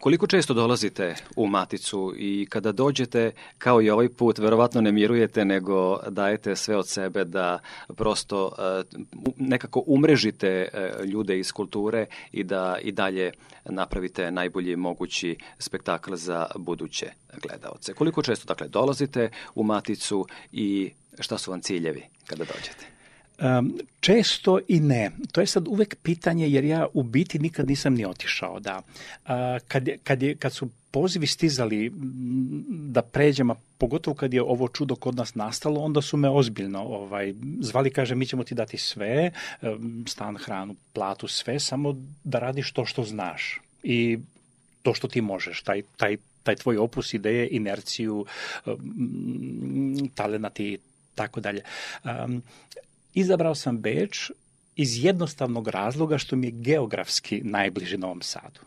Koliko 0.00 0.26
često 0.26 0.54
dolazite 0.54 1.14
u 1.36 1.46
Maticu 1.46 2.14
i 2.16 2.46
kada 2.50 2.72
dođete, 2.72 3.32
kao 3.58 3.82
i 3.82 3.90
ovaj 3.90 4.08
put, 4.08 4.38
verovatno 4.38 4.80
ne 4.80 4.92
mirujete, 4.92 5.44
nego 5.44 5.98
dajete 6.08 6.56
sve 6.56 6.76
od 6.76 6.88
sebe 6.88 7.24
da 7.24 7.58
prosto 7.96 8.52
e, 8.58 8.82
nekako 9.36 9.82
umrežite 9.86 10.48
e, 10.48 10.92
ljude 11.04 11.38
iz 11.38 11.52
kulture 11.52 12.06
i 12.32 12.44
da 12.44 12.78
i 12.82 12.92
dalje 12.92 13.32
napravite 13.64 14.30
najbolji 14.30 14.76
mogući 14.76 15.36
spektakl 15.58 16.14
za 16.14 16.46
buduće 16.56 17.06
gledaoce. 17.42 17.94
Koliko 17.94 18.22
često 18.22 18.46
dakle 18.46 18.68
dolazite 18.68 19.30
u 19.54 19.62
Maticu 19.62 20.26
i 20.52 20.90
šta 21.20 21.38
su 21.38 21.50
vam 21.50 21.60
ciljevi 21.60 22.02
kada 22.26 22.44
dođete? 22.44 22.95
Um, 23.40 23.78
često 24.00 24.58
i 24.68 24.80
ne. 24.80 25.10
To 25.32 25.40
je 25.40 25.46
sad 25.46 25.68
uvek 25.68 25.96
pitanje 26.02 26.48
jer 26.48 26.64
ja 26.64 26.86
u 26.94 27.02
biti 27.02 27.38
nikad 27.38 27.68
nisam 27.68 27.94
ni 27.94 28.04
otišao. 28.04 28.60
Da. 28.60 28.82
Uh, 29.24 29.30
kad, 29.68 29.88
kad, 30.04 30.22
je, 30.22 30.36
kad 30.36 30.52
su 30.52 30.68
pozivi 30.90 31.26
stizali 31.26 31.92
da 32.68 33.02
pređem, 33.02 33.50
a 33.50 33.56
pogotovo 33.78 34.14
kad 34.14 34.34
je 34.34 34.42
ovo 34.42 34.68
čudo 34.68 34.96
kod 34.96 35.16
nas 35.16 35.34
nastalo, 35.34 35.80
onda 35.80 36.02
su 36.02 36.16
me 36.16 36.28
ozbiljno 36.28 36.82
ovaj, 36.82 37.34
zvali, 37.60 37.90
kaže, 37.90 38.14
mi 38.14 38.26
ćemo 38.26 38.44
ti 38.44 38.54
dati 38.54 38.78
sve, 38.78 39.30
stan, 40.08 40.36
hranu, 40.36 40.76
platu, 40.92 41.28
sve, 41.28 41.60
samo 41.60 41.96
da 42.24 42.38
radiš 42.38 42.72
to 42.72 42.84
što 42.84 43.04
znaš. 43.04 43.60
I 43.82 44.18
to 44.82 44.94
što 44.94 45.08
ti 45.08 45.20
možeš, 45.20 45.62
taj, 45.62 45.82
taj, 45.96 46.16
taj 46.42 46.56
tvoj 46.56 46.78
opus 46.78 47.14
ideje, 47.14 47.48
inerciju, 47.50 48.24
talenat 50.14 50.60
i 50.60 50.78
tako 51.14 51.40
dalje. 51.40 51.62
Um, 52.04 52.42
Izabrao 53.16 53.54
sam 53.54 53.80
Beč 53.80 54.30
iz 54.76 55.04
jednostavnog 55.04 55.68
razloga 55.68 56.18
što 56.18 56.36
mi 56.36 56.46
je 56.46 56.50
geografski 56.50 57.40
najbliži 57.44 57.96
Novom 57.96 58.22
Sadu. 58.22 58.60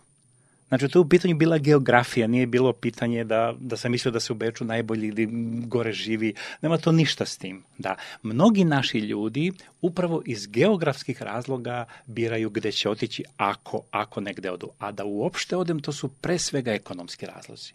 Znači, 0.69 0.87
je 0.95 0.99
u 0.99 1.09
pitanju 1.09 1.35
bila 1.35 1.57
geografija, 1.57 2.27
nije 2.27 2.47
bilo 2.47 2.73
pitanje 2.73 3.23
da, 3.23 3.53
da 3.59 3.77
sam 3.77 3.91
mislio 3.91 4.11
da 4.11 4.19
se 4.19 4.33
u 4.33 4.35
Beču 4.35 4.65
najbolji 4.65 5.07
ili 5.07 5.27
gore 5.65 5.91
živi. 5.91 6.33
Nema 6.61 6.77
to 6.77 6.91
ništa 6.91 7.25
s 7.25 7.37
tim. 7.37 7.63
Da, 7.77 7.95
mnogi 8.23 8.63
naši 8.63 8.99
ljudi 8.99 9.51
upravo 9.81 10.21
iz 10.25 10.47
geografskih 10.47 11.21
razloga 11.21 11.85
biraju 12.05 12.49
gde 12.49 12.71
će 12.71 12.89
otići 12.89 13.23
ako, 13.37 13.81
ako 13.91 14.21
negde 14.21 14.51
odu. 14.51 14.69
A 14.79 14.91
da 14.91 15.05
uopšte 15.05 15.55
odem, 15.55 15.79
to 15.79 15.91
su 15.91 16.07
pre 16.07 16.39
svega 16.39 16.71
ekonomski 16.71 17.25
razlozi. 17.25 17.73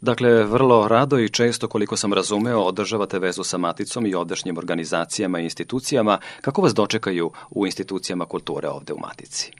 Dakle, 0.00 0.44
vrlo 0.44 0.88
rado 0.88 1.18
i 1.18 1.28
često, 1.28 1.68
koliko 1.68 1.96
sam 1.96 2.12
razumeo, 2.12 2.60
održavate 2.60 3.18
vezu 3.18 3.44
sa 3.44 3.58
Maticom 3.58 4.06
i 4.06 4.14
ovdašnjim 4.14 4.58
organizacijama 4.58 5.40
i 5.40 5.44
institucijama. 5.44 6.18
Kako 6.40 6.62
vas 6.62 6.74
dočekaju 6.74 7.30
u 7.50 7.66
institucijama 7.66 8.26
kulture 8.26 8.68
ovde 8.68 8.92
u 8.92 8.98
Matici? 8.98 9.52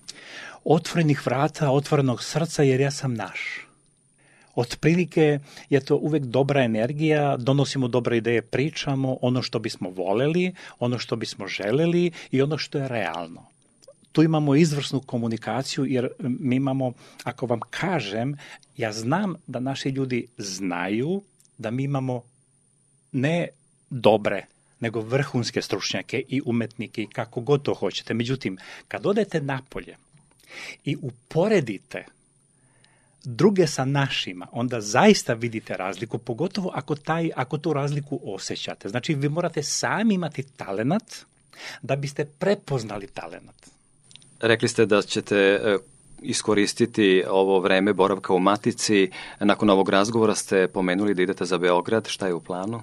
Otvorenih 0.64 1.27
vrata, 1.27 1.70
otvorenog 1.70 2.22
srca, 2.22 2.62
jer 2.62 2.81
ja 2.81 2.90
sam 2.90 3.14
naš. 3.14 3.66
Otprilike 4.55 5.38
je 5.70 5.81
to 5.81 5.96
uvek 5.96 6.22
dobra 6.24 6.62
energija, 6.62 7.37
donosimo 7.37 7.88
dobre 7.88 8.16
ideje, 8.16 8.42
pričamo 8.42 9.18
ono 9.22 9.42
što 9.42 9.59
bismo 9.59 9.90
voleli, 9.90 10.55
ono 10.79 10.98
što 10.98 11.16
bismo 11.16 11.46
želeli 11.46 12.11
i 12.31 12.42
ono 12.42 12.59
što 12.59 12.79
je 12.79 12.88
realno 12.88 13.55
tu 14.14 14.22
imamo 14.22 14.55
izvrsnu 14.55 15.00
komunikaciju 15.00 15.85
jer 15.85 16.09
mi 16.18 16.57
imamo, 16.57 16.92
ako 17.24 17.46
vam 17.46 17.61
kažem, 17.70 18.37
ja 18.77 18.92
znam 18.92 19.35
da 19.46 19.61
naši 19.61 19.88
ljudi 19.88 20.27
znaju 20.38 21.22
da 21.59 21.70
mi 21.70 21.83
imamo 21.83 22.22
ne 23.12 23.48
dobre, 23.90 24.46
nego 24.81 25.00
vrhunske 25.00 25.62
stručnjake 25.62 26.22
i 26.29 26.40
umetnike 26.44 27.03
i 27.03 27.07
kako 27.07 27.40
god 27.40 27.62
to 27.62 27.74
hoćete. 27.74 28.14
Međutim, 28.14 28.59
kad 28.88 29.07
odete 29.07 29.40
napolje 29.40 29.96
i 30.85 30.96
uporedite 31.02 32.04
druge 33.24 33.66
sa 33.66 33.85
našima, 33.85 34.46
onda 34.52 34.80
zaista 34.80 35.35
vidite 35.35 35.76
razliku, 35.76 36.18
pogotovo 36.18 36.70
ako, 36.74 36.94
taj, 36.94 37.30
ako 37.37 37.59
tu 37.59 37.72
razliku 37.72 38.20
osjećate. 38.24 38.88
Znači, 38.88 39.14
vi 39.14 39.28
morate 39.28 39.62
sami 39.62 40.14
imati 40.14 40.42
talenat 40.42 41.14
da 41.83 41.96
biste 41.96 42.24
prepoznali 42.24 43.07
talenat. 43.07 43.54
Rekli 44.40 44.68
ste 44.68 44.87
da 44.87 45.02
ćete 45.02 45.37
e, 45.37 45.78
iskoristiti 46.22 47.24
ovo 47.30 47.61
vreme 47.61 47.92
boravka 47.92 48.35
u 48.35 48.38
Matici. 48.38 49.11
Nakon 49.40 49.70
ovog 49.70 49.88
razgovora 49.88 50.35
ste 50.35 50.68
pomenuli 50.68 51.14
da 51.14 51.22
idete 51.22 51.44
za 51.44 51.59
Beograd. 51.59 52.09
Šta 52.09 52.26
je 52.26 52.35
u 52.35 52.40
planu? 52.40 52.83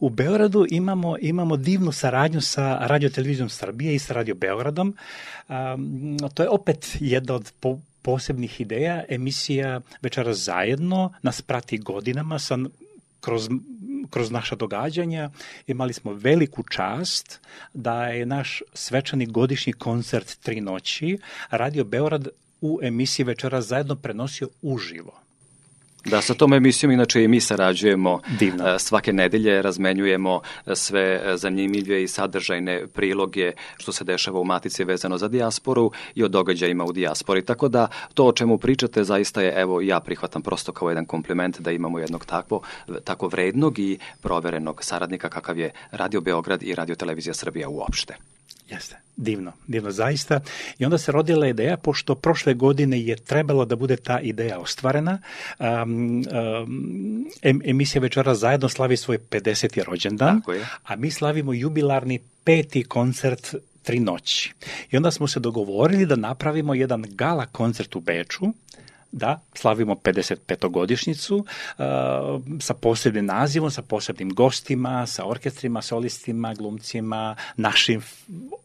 U 0.00 0.10
Beogradu 0.10 0.66
imamo, 0.70 1.16
imamo 1.20 1.56
divnu 1.56 1.92
saradnju 1.92 2.40
sa 2.40 2.78
Radio 2.80 3.08
Televizijom 3.08 3.48
Srbije 3.48 3.94
i 3.94 3.98
sa 3.98 4.14
Radio 4.14 4.34
Beogradom. 4.34 4.96
Um, 5.48 6.18
to 6.34 6.42
je 6.42 6.48
opet 6.48 6.96
jedna 7.00 7.34
od 7.34 7.52
po, 7.60 7.78
posebnih 8.02 8.60
ideja. 8.60 9.04
Emisija 9.08 9.80
Večeras 10.02 10.36
zajedno 10.36 11.12
nas 11.22 11.42
prati 11.42 11.78
godinama 11.78 12.38
sa 12.38 12.58
kroz, 13.20 13.48
kroz 14.10 14.30
naša 14.30 14.56
događanja 14.56 15.30
imali 15.66 15.92
smo 15.92 16.12
veliku 16.12 16.62
čast 16.62 17.40
da 17.74 18.06
je 18.06 18.26
naš 18.26 18.62
svečani 18.74 19.26
godišnji 19.26 19.72
koncert 19.72 20.38
Tri 20.40 20.60
noći 20.60 21.18
Radio 21.50 21.84
Beograd 21.84 22.28
u 22.60 22.78
emisiji 22.82 23.24
Večera 23.24 23.60
zajedno 23.60 23.96
prenosio 23.96 24.48
uživo. 24.62 25.25
Da, 26.10 26.22
sa 26.22 26.34
tom 26.34 26.52
emisijom 26.52 26.92
inače 26.92 27.24
i 27.24 27.28
mi 27.28 27.40
sarađujemo 27.40 28.20
Divno. 28.38 28.78
Svake 28.78 29.12
nedelje, 29.12 29.62
razmenjujemo 29.62 30.40
sve 30.74 31.36
zanimljive 31.36 32.02
i 32.02 32.08
sadržajne 32.08 32.86
priloge 32.86 33.52
što 33.76 33.92
se 33.92 34.04
dešava 34.04 34.40
u 34.40 34.44
Matici 34.44 34.84
vezano 34.84 35.18
za 35.18 35.28
dijasporu 35.28 35.90
i 36.14 36.24
o 36.24 36.28
događajima 36.28 36.84
u 36.84 36.92
dijaspori. 36.92 37.44
Tako 37.44 37.68
da 37.68 37.88
to 38.14 38.26
o 38.26 38.32
čemu 38.32 38.58
pričate 38.58 39.04
zaista 39.04 39.42
je, 39.42 39.54
evo, 39.56 39.80
ja 39.80 40.00
prihvatam 40.00 40.42
prosto 40.42 40.72
kao 40.72 40.88
jedan 40.88 41.04
kompliment 41.04 41.60
da 41.60 41.70
imamo 41.70 41.98
jednog 41.98 42.24
takvo, 42.24 42.60
tako 43.04 43.28
vrednog 43.28 43.78
i 43.78 43.98
proverenog 44.20 44.84
saradnika 44.84 45.28
kakav 45.28 45.58
je 45.58 45.70
Radio 45.90 46.20
Beograd 46.20 46.62
i 46.62 46.74
Radio 46.74 46.94
Televizija 46.94 47.34
Srbija 47.34 47.68
uopšte. 47.68 48.16
Jeste, 48.68 48.96
divno, 49.16 49.52
divno 49.66 49.90
zaista. 49.90 50.40
I 50.78 50.84
onda 50.84 50.98
se 50.98 51.12
rodila 51.12 51.48
ideja, 51.48 51.76
pošto 51.76 52.14
prošle 52.14 52.54
godine 52.54 53.00
je 53.00 53.16
trebalo 53.16 53.64
da 53.64 53.76
bude 53.76 53.96
ta 53.96 54.20
ideja 54.20 54.58
ostvarena, 54.58 55.18
um, 55.58 56.24
um, 56.62 57.26
emisija 57.64 58.02
Večera 58.02 58.34
zajedno 58.34 58.68
slavi 58.68 58.96
svoj 58.96 59.18
50. 59.18 59.84
rođendan, 59.84 60.40
a 60.84 60.96
mi 60.96 61.10
slavimo 61.10 61.52
jubilarni 61.52 62.20
peti 62.44 62.84
koncert 62.84 63.54
tri 63.82 64.00
noći. 64.00 64.52
I 64.90 64.96
onda 64.96 65.10
smo 65.10 65.28
se 65.28 65.40
dogovorili 65.40 66.06
da 66.06 66.16
napravimo 66.16 66.74
jedan 66.74 67.04
gala 67.08 67.46
koncert 67.46 67.96
u 67.96 68.00
Beču, 68.00 68.46
da 69.16 69.40
slavimo 69.54 69.94
55. 69.94 71.34
uh, 71.38 71.44
sa 72.60 72.74
posebnim 72.74 73.26
nazivom, 73.26 73.70
sa 73.70 73.82
posebnim 73.82 74.34
gostima, 74.34 75.06
sa 75.06 75.24
orkestrima, 75.24 75.82
solistima, 75.82 76.54
glumcima, 76.54 77.36
našim 77.56 78.02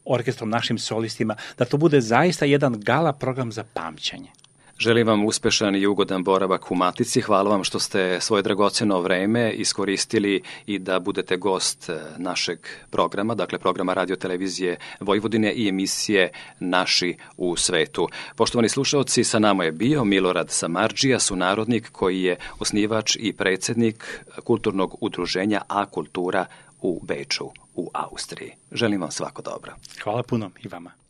orkestrom, 0.05 0.49
našim 0.49 0.77
solistima, 0.77 1.35
da 1.57 1.65
to 1.65 1.77
bude 1.77 2.01
zaista 2.01 2.45
jedan 2.45 2.79
gala 2.79 3.13
program 3.13 3.51
za 3.51 3.63
pamćenje. 3.63 4.40
Želim 4.81 5.07
vam 5.07 5.25
uspešan 5.25 5.75
i 5.75 5.85
ugodan 5.85 6.23
boravak 6.23 6.71
u 6.71 6.75
Matici. 6.75 7.21
Hvala 7.21 7.49
vam 7.49 7.63
što 7.63 7.79
ste 7.79 8.17
svoje 8.21 8.43
dragoceno 8.43 9.01
vreme 9.01 9.51
iskoristili 9.51 10.41
i 10.65 10.79
da 10.79 10.99
budete 10.99 11.37
gost 11.37 11.89
e, 11.89 11.99
našeg 12.17 12.59
programa, 12.89 13.35
dakle 13.35 13.59
programa 13.59 13.93
radio 13.93 14.15
televizije 14.15 14.77
Vojvodine 14.99 15.53
i 15.53 15.69
emisije 15.69 16.31
Naši 16.59 17.17
u 17.37 17.55
svetu. 17.55 18.07
Poštovani 18.35 18.69
slušalci, 18.69 19.23
sa 19.23 19.39
nama 19.39 19.63
je 19.63 19.71
bio 19.71 20.03
Milorad 20.03 20.49
Samarđija, 20.49 21.19
sunarodnik 21.19 21.89
koji 21.91 22.23
je 22.23 22.37
osnivač 22.59 23.17
i 23.19 23.33
predsednik 23.33 24.25
kulturnog 24.43 24.97
udruženja 25.01 25.61
A 25.67 25.85
Kultura 25.85 26.45
u 26.81 26.99
Beču 27.03 27.45
u 27.75 27.89
Austriji. 27.93 28.51
Želim 28.71 29.01
vam 29.01 29.11
svako 29.11 29.41
dobro. 29.41 29.73
Hvala 30.03 30.23
puno 30.23 30.51
i 30.63 30.67
vama. 30.67 31.00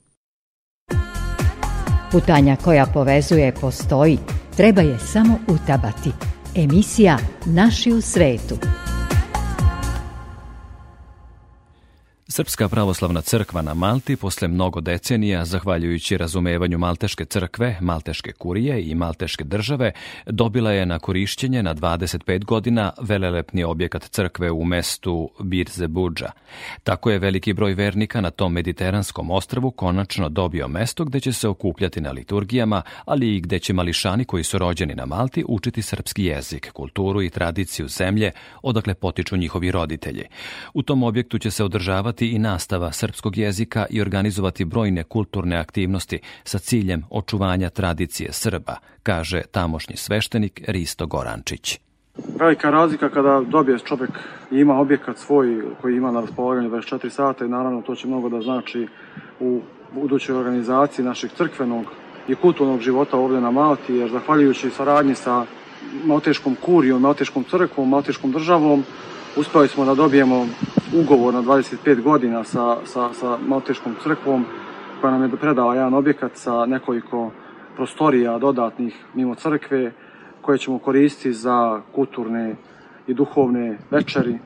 Putanja 2.11 2.55
koja 2.55 2.85
povezuje 2.85 3.53
postoji, 3.61 4.17
treba 4.57 4.81
je 4.81 4.99
samo 4.99 5.37
utabati. 5.47 6.11
Emisija 6.55 7.17
Naši 7.45 7.93
u 7.93 8.01
svetu. 8.01 8.55
Srpska 12.31 12.69
pravoslavna 12.69 13.21
crkva 13.21 13.61
na 13.61 13.73
Malti 13.73 14.15
posle 14.15 14.47
mnogo 14.47 14.81
decenija, 14.81 15.45
zahvaljujući 15.45 16.17
razumevanju 16.17 16.77
Malteške 16.77 17.25
crkve, 17.25 17.77
Malteške 17.81 18.31
kurije 18.31 18.83
i 18.83 18.95
Malteške 18.95 19.43
države, 19.43 19.91
dobila 20.25 20.71
je 20.71 20.85
na 20.85 20.99
korišćenje 20.99 21.63
na 21.63 21.75
25 21.75 22.45
godina 22.45 22.91
velelepni 23.01 23.63
objekat 23.63 24.03
crkve 24.03 24.51
u 24.51 24.65
mestu 24.65 25.29
Birze 25.39 25.87
Budža. 25.87 26.31
Tako 26.83 27.11
je 27.11 27.19
veliki 27.19 27.53
broj 27.53 27.73
vernika 27.73 28.21
na 28.21 28.29
tom 28.31 28.53
mediteranskom 28.53 29.31
ostrvu 29.31 29.71
konačno 29.71 30.29
dobio 30.29 30.67
mesto 30.67 31.05
gde 31.05 31.19
će 31.19 31.33
se 31.33 31.47
okupljati 31.47 32.01
na 32.01 32.11
liturgijama, 32.11 32.81
ali 33.05 33.35
i 33.35 33.41
gde 33.41 33.59
će 33.59 33.73
mališani 33.73 34.25
koji 34.25 34.43
su 34.43 34.57
rođeni 34.57 34.95
na 34.95 35.05
Malti 35.05 35.43
učiti 35.47 35.81
srpski 35.81 36.23
jezik, 36.23 36.71
kulturu 36.71 37.21
i 37.21 37.29
tradiciju 37.29 37.87
zemlje, 37.87 38.31
odakle 38.61 38.93
potiču 38.93 39.37
njihovi 39.37 39.71
roditelji. 39.71 40.23
U 40.73 40.81
tom 40.81 41.03
objektu 41.03 41.37
će 41.37 41.51
se 41.51 41.63
održavati 41.63 42.20
i 42.27 42.39
nastava 42.39 42.91
srpskog 42.91 43.37
jezika 43.37 43.85
i 43.89 44.01
organizovati 44.01 44.65
brojne 44.65 45.03
kulturne 45.03 45.57
aktivnosti 45.57 46.19
sa 46.43 46.59
ciljem 46.59 47.03
očuvanja 47.09 47.69
tradicije 47.69 48.33
Srba, 48.33 48.75
kaže 49.03 49.41
tamošnji 49.51 49.97
sveštenik 49.97 50.61
Risto 50.67 51.07
Gorančić. 51.07 51.79
Velika 52.39 52.69
razlika 52.69 53.09
kada 53.09 53.41
dobije 53.41 53.79
čovek 53.79 54.09
i 54.51 54.55
ima 54.55 54.79
objekat 54.79 55.17
svoj 55.17 55.63
koji 55.81 55.95
ima 55.95 56.11
na 56.11 56.21
raspolaganju 56.21 56.69
24 56.69 57.09
sata 57.09 57.45
i 57.45 57.49
naravno 57.49 57.81
to 57.81 57.95
će 57.95 58.07
mnogo 58.07 58.29
da 58.29 58.41
znači 58.41 58.87
u 59.39 59.61
budućoj 59.93 60.35
organizaciji 60.35 61.05
našeg 61.05 61.31
crkvenog 61.37 61.85
i 62.27 62.35
kulturnog 62.35 62.81
života 62.81 63.17
ovde 63.17 63.41
na 63.41 63.51
Malti, 63.51 63.93
jer 63.95 64.09
zahvaljujući 64.09 64.69
saradnji 64.69 65.15
sa 65.15 65.45
Malteškom 66.05 66.55
kurijom, 66.65 67.01
Malteškom 67.01 67.43
crkvom, 67.43 67.89
Malteškom 67.89 68.31
državom, 68.31 68.83
uspeli 69.37 69.67
smo 69.67 69.85
da 69.85 69.95
dobijemo 69.95 70.47
ugovor 70.95 71.33
na 71.33 71.41
25 71.41 72.01
godina 72.01 72.43
sa, 72.43 72.77
sa, 72.85 73.13
sa 73.13 73.37
Malteškom 73.47 73.95
crkvom 74.03 74.45
koja 75.01 75.11
nam 75.11 75.23
je 75.23 75.37
predala 75.37 75.75
jedan 75.75 75.93
objekat 75.93 76.31
sa 76.35 76.65
nekoliko 76.65 77.31
prostorija 77.75 78.39
dodatnih 78.39 79.05
mimo 79.13 79.35
crkve 79.35 79.91
koje 80.41 80.57
ćemo 80.57 80.79
koristiti 80.79 81.33
za 81.33 81.81
kulturne 81.95 82.55
i 83.07 83.13
duhovne 83.13 83.77
večeri 83.91 84.39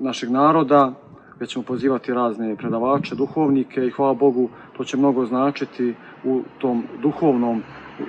našeg 0.00 0.30
naroda 0.30 0.92
gde 1.36 1.46
ćemo 1.46 1.64
pozivati 1.64 2.14
razne 2.14 2.56
predavače, 2.56 3.14
duhovnike 3.14 3.86
i 3.86 3.90
hvala 3.90 4.14
Bogu 4.14 4.48
to 4.76 4.84
će 4.84 4.96
mnogo 4.96 5.26
značiti 5.26 5.94
u 6.24 6.42
tom 6.58 6.84
duhovnom 7.02 7.62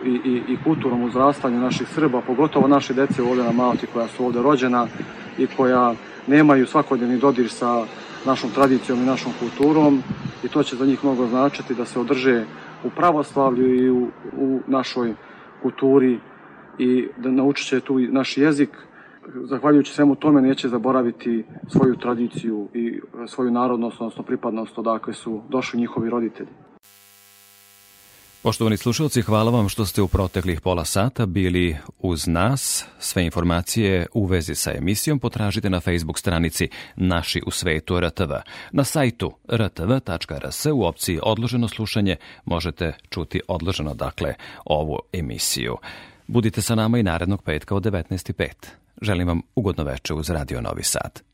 i, 0.06 0.10
i, 0.10 0.54
i 0.54 0.58
kulturnom 0.64 1.04
uzrastanju 1.04 1.60
naših 1.60 1.88
Srba, 1.88 2.22
pogotovo 2.28 2.68
naše 2.68 2.94
dece 2.94 3.24
ovde 3.24 3.44
na 3.44 3.52
Malti 3.52 3.88
koja 3.94 4.08
su 4.08 4.26
ovde 4.26 4.42
rođena 4.42 4.88
i 5.38 5.48
koja 5.58 5.96
nemaju 6.28 6.68
svakodnevni 6.68 7.18
dodir 7.18 7.50
sa 7.50 7.86
našom 8.26 8.52
tradicijom 8.52 9.00
i 9.00 9.06
našom 9.06 9.32
kulturom 9.40 10.04
i 10.44 10.48
to 10.48 10.64
će 10.64 10.76
za 10.76 10.86
njih 10.86 11.04
mnogo 11.04 11.28
značiti 11.28 11.76
da 11.76 11.86
se 11.86 12.00
održe 12.00 12.46
u 12.84 12.90
pravoslavlju 12.90 13.76
i 13.76 13.90
u, 13.90 14.08
u 14.38 14.60
našoj 14.68 15.14
kulturi 15.62 16.20
i 16.78 17.08
da 17.18 17.32
naučit 17.32 17.68
će 17.68 17.80
tu 17.80 18.00
naš 18.00 18.38
jezik. 18.38 18.70
Zahvaljujući 19.44 19.94
svemu 19.94 20.16
tome 20.16 20.42
neće 20.42 20.70
zaboraviti 20.70 21.44
svoju 21.68 21.96
tradiciju 21.96 22.68
i 22.74 23.02
svoju 23.28 23.52
narodnost, 23.52 24.02
odnosno 24.02 24.24
pripadnost 24.24 24.78
odakle 24.78 25.14
su 25.14 25.42
došli 25.50 25.80
njihovi 25.80 26.10
roditelji. 26.10 26.50
Poštovani 28.48 28.78
slušalci, 28.78 29.22
hvala 29.22 29.52
vam 29.52 29.70
što 29.70 29.86
ste 29.86 30.02
u 30.02 30.08
proteklih 30.08 30.62
pola 30.62 30.86
sata 30.86 31.26
bili 31.26 31.78
uz 32.00 32.28
nas. 32.28 32.86
Sve 33.00 33.26
informacije 33.26 34.08
u 34.14 34.26
vezi 34.26 34.56
sa 34.56 34.72
emisijom 34.78 35.20
potražite 35.20 35.70
na 35.70 35.80
Facebook 35.80 36.20
stranici 36.20 36.70
Naši 36.96 37.42
u 37.46 37.52
svetu 37.52 38.00
RTV. 38.00 38.32
Na 38.72 38.84
sajtu 38.84 39.34
rtv.rs 39.52 40.66
u 40.66 40.84
opciji 40.84 41.20
odloženo 41.24 41.68
slušanje 41.68 42.16
možete 42.46 42.94
čuti 43.10 43.42
odloženo, 43.48 43.94
dakle, 43.94 44.34
ovu 44.66 45.00
emisiju. 45.14 45.78
Budite 46.28 46.62
sa 46.62 46.76
nama 46.76 46.98
i 46.98 47.04
narednog 47.04 47.44
petka 47.44 47.76
od 47.76 47.84
19.05. 47.84 48.48
Želim 49.02 49.28
vam 49.28 49.42
ugodno 49.56 49.84
veče 49.84 50.14
uz 50.14 50.30
Radio 50.30 50.62
Novi 50.62 50.84
Sad. 50.84 51.28